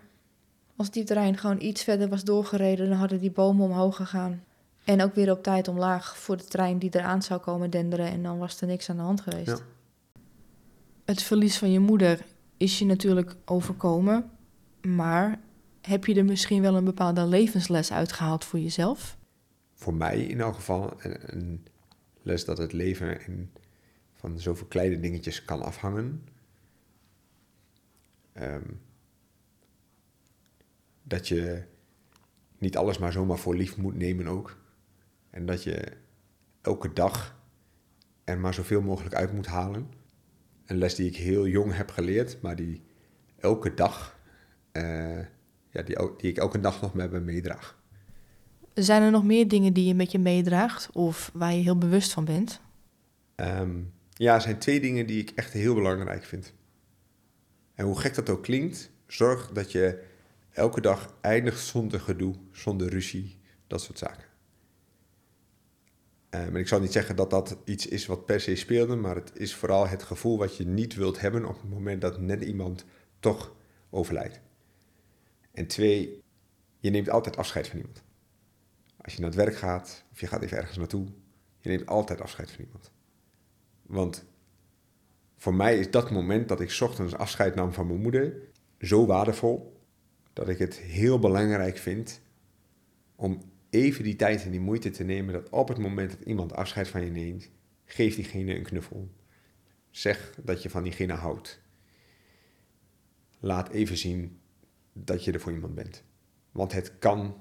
[0.77, 4.45] Als die trein gewoon iets verder was doorgereden, dan hadden die bomen omhoog gegaan.
[4.85, 8.07] En ook weer op tijd omlaag voor de trein die eraan zou komen denderen.
[8.07, 9.47] En dan was er niks aan de hand geweest.
[9.47, 9.59] Ja.
[11.05, 12.25] Het verlies van je moeder
[12.57, 14.31] is je natuurlijk overkomen.
[14.83, 15.41] Maar
[15.81, 19.17] heb je er misschien wel een bepaalde levensles uitgehaald voor jezelf?
[19.75, 21.67] Voor mij in elk geval een, een
[22.23, 23.51] les dat het leven in
[24.25, 26.27] van zoveel kleine dingetjes kan afhangen.
[28.33, 28.71] Ehm,
[31.03, 31.63] dat je
[32.59, 34.59] niet alles maar zomaar voor lief moet nemen ook.
[35.31, 35.93] En dat je
[36.61, 37.41] elke dag
[38.25, 39.91] er maar zoveel mogelijk uit moet halen.
[40.67, 42.83] Een les die ik heel jong heb geleerd, maar die
[43.37, 44.19] elke dag,
[44.73, 45.19] uh,
[45.71, 47.83] ja, die, die ik elke dag nog met me meedraag.
[48.75, 52.13] Zijn er nog meer dingen die je met je meedraagt of waar je heel bewust
[52.13, 52.61] van bent?
[53.37, 56.53] Um, ja, zijn twee dingen die ik echt heel belangrijk vind.
[57.75, 60.03] En hoe gek dat ook klinkt, zorg dat je
[60.51, 64.33] elke dag eindigt zonder gedoe, zonder ruzie, dat soort zaken.
[66.31, 69.31] Um, ik zal niet zeggen dat dat iets is wat per se speelde, maar het
[69.35, 72.85] is vooral het gevoel wat je niet wilt hebben op het moment dat net iemand
[73.21, 73.55] toch
[73.91, 74.41] overlijdt.
[75.53, 76.23] En twee,
[76.79, 78.03] je neemt altijd afscheid van iemand.
[78.97, 81.07] Als je naar het werk gaat of je gaat even ergens naartoe,
[81.61, 82.93] je neemt altijd afscheid van iemand.
[83.87, 84.25] Want
[85.37, 88.35] voor mij is dat moment dat ik ochtends afscheid nam van mijn moeder
[88.81, 89.83] zo waardevol
[90.33, 92.21] dat ik het heel belangrijk vind
[93.17, 96.53] om even die tijd en die moeite te nemen dat op het moment dat iemand
[96.53, 97.51] afscheid van je neemt,
[97.85, 99.11] geef diegene een knuffel.
[99.91, 101.61] Zeg dat je van diegene houdt.
[103.39, 104.41] Laat even zien
[104.93, 106.05] dat je er voor iemand bent.
[106.53, 107.37] Want het kan,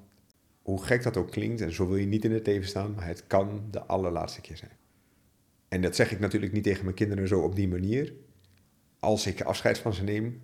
[0.62, 3.08] hoe gek dat ook klinkt, en zo wil je niet in het leven staan, maar
[3.08, 4.78] het kan de allerlaatste keer zijn.
[5.74, 8.14] En dat zeg ik natuurlijk niet tegen mijn kinderen zo op die manier.
[9.00, 10.42] Als ik afscheid van ze neem,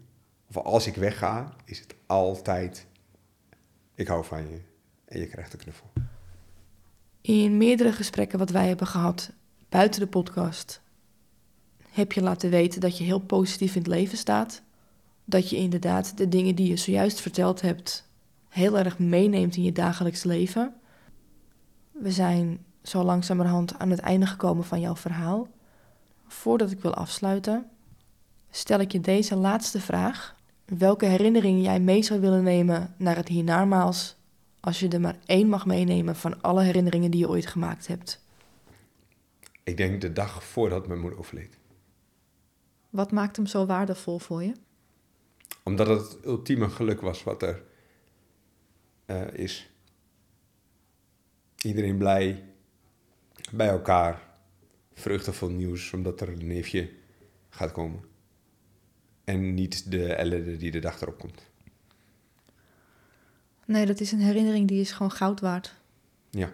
[0.48, 2.88] of als ik wegga, is het altijd:
[3.96, 4.62] ik hou van je
[5.06, 5.92] en je krijgt een knuffel.
[7.22, 9.32] In meerdere gesprekken wat wij hebben gehad
[9.70, 10.82] buiten de podcast,
[11.90, 14.62] heb je laten weten dat je heel positief in het leven staat.
[15.26, 18.10] Dat je inderdaad de dingen die je zojuist verteld hebt
[18.48, 20.74] heel erg meeneemt in je dagelijks leven.
[21.92, 25.48] We zijn zo langzamerhand aan het einde gekomen van jouw verhaal.
[26.28, 27.70] Voordat ik wil afsluiten,
[28.50, 30.36] stel ik je deze laatste vraag.
[30.66, 34.16] Welke herinnering jij mee zou willen nemen naar het hiernamaals,
[34.60, 38.22] als je er maar één mag meenemen van alle herinneringen die je ooit gemaakt hebt?
[39.64, 41.58] Ik denk de dag voordat mijn moeder overleed.
[42.90, 44.54] Wat maakt hem zo waardevol voor je?
[45.64, 47.64] Omdat het het ultieme geluk was wat er
[49.06, 49.70] uh, is.
[51.62, 52.44] Iedereen blij,
[53.52, 54.28] bij elkaar.
[54.94, 56.90] Vreugdevol nieuws, omdat er een neefje
[57.50, 58.04] gaat komen.
[59.24, 61.50] En niet de ellende die de dag erop komt.
[63.66, 65.76] Nee, dat is een herinnering die is gewoon goud waard.
[66.30, 66.54] Ja.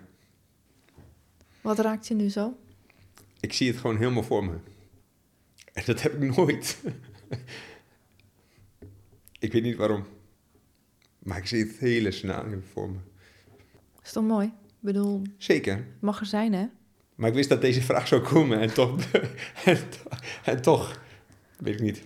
[1.62, 2.58] Wat raakt je nu zo?
[3.40, 4.58] Ik zie het gewoon helemaal voor me.
[5.74, 6.82] En dat heb ik nooit.
[9.40, 10.06] ik weet niet waarom.
[11.20, 12.98] Maar ik zie het hele scenario voor me.
[14.04, 14.48] Is toch mooi?
[14.48, 15.22] Ik bedoel...
[15.38, 15.86] Zeker.
[16.00, 16.66] Mag er zijn, hè?
[17.16, 19.12] Maar ik wist dat deze vraag zou komen en toch,
[20.44, 21.02] en, toch,
[21.58, 22.04] weet ik niet.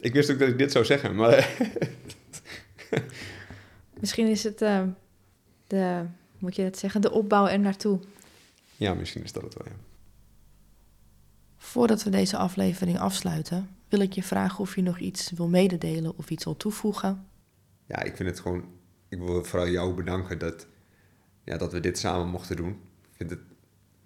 [0.00, 1.56] Ik wist ook dat ik dit zou zeggen, maar...
[4.00, 4.82] misschien is het uh,
[5.66, 6.04] de,
[6.38, 8.00] moet je het zeggen, de opbouw er naartoe.
[8.76, 9.78] Ja, misschien is dat het wel, ja.
[11.56, 16.16] Voordat we deze aflevering afsluiten, wil ik je vragen of je nog iets wil mededelen
[16.16, 17.26] of iets wil toevoegen.
[17.86, 18.64] Ja, ik vind het gewoon,
[19.08, 20.66] ik wil vooral jou bedanken dat,
[21.44, 22.70] ja, dat we dit samen mochten doen.
[23.02, 23.40] Ik vind het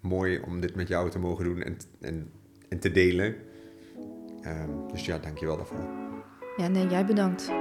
[0.07, 2.31] mooi om dit met jou te mogen doen en, en,
[2.69, 3.35] en te delen.
[4.41, 5.85] Um, dus ja, dankjewel daarvoor.
[6.57, 7.51] Ja, nee, jij bedankt.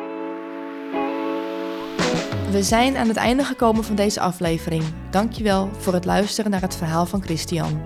[2.51, 4.83] We zijn aan het einde gekomen van deze aflevering.
[5.11, 7.81] Dankjewel voor het luisteren naar het verhaal van Christian.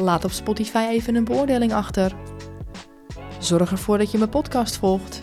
[0.00, 2.16] Laat op Spotify even een beoordeling achter.
[3.38, 5.20] Zorg ervoor dat je mijn podcast volgt.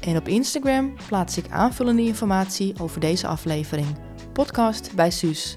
[0.00, 3.86] En op Instagram plaats ik aanvullende informatie over deze aflevering.
[4.32, 5.56] Podcast bij Suus.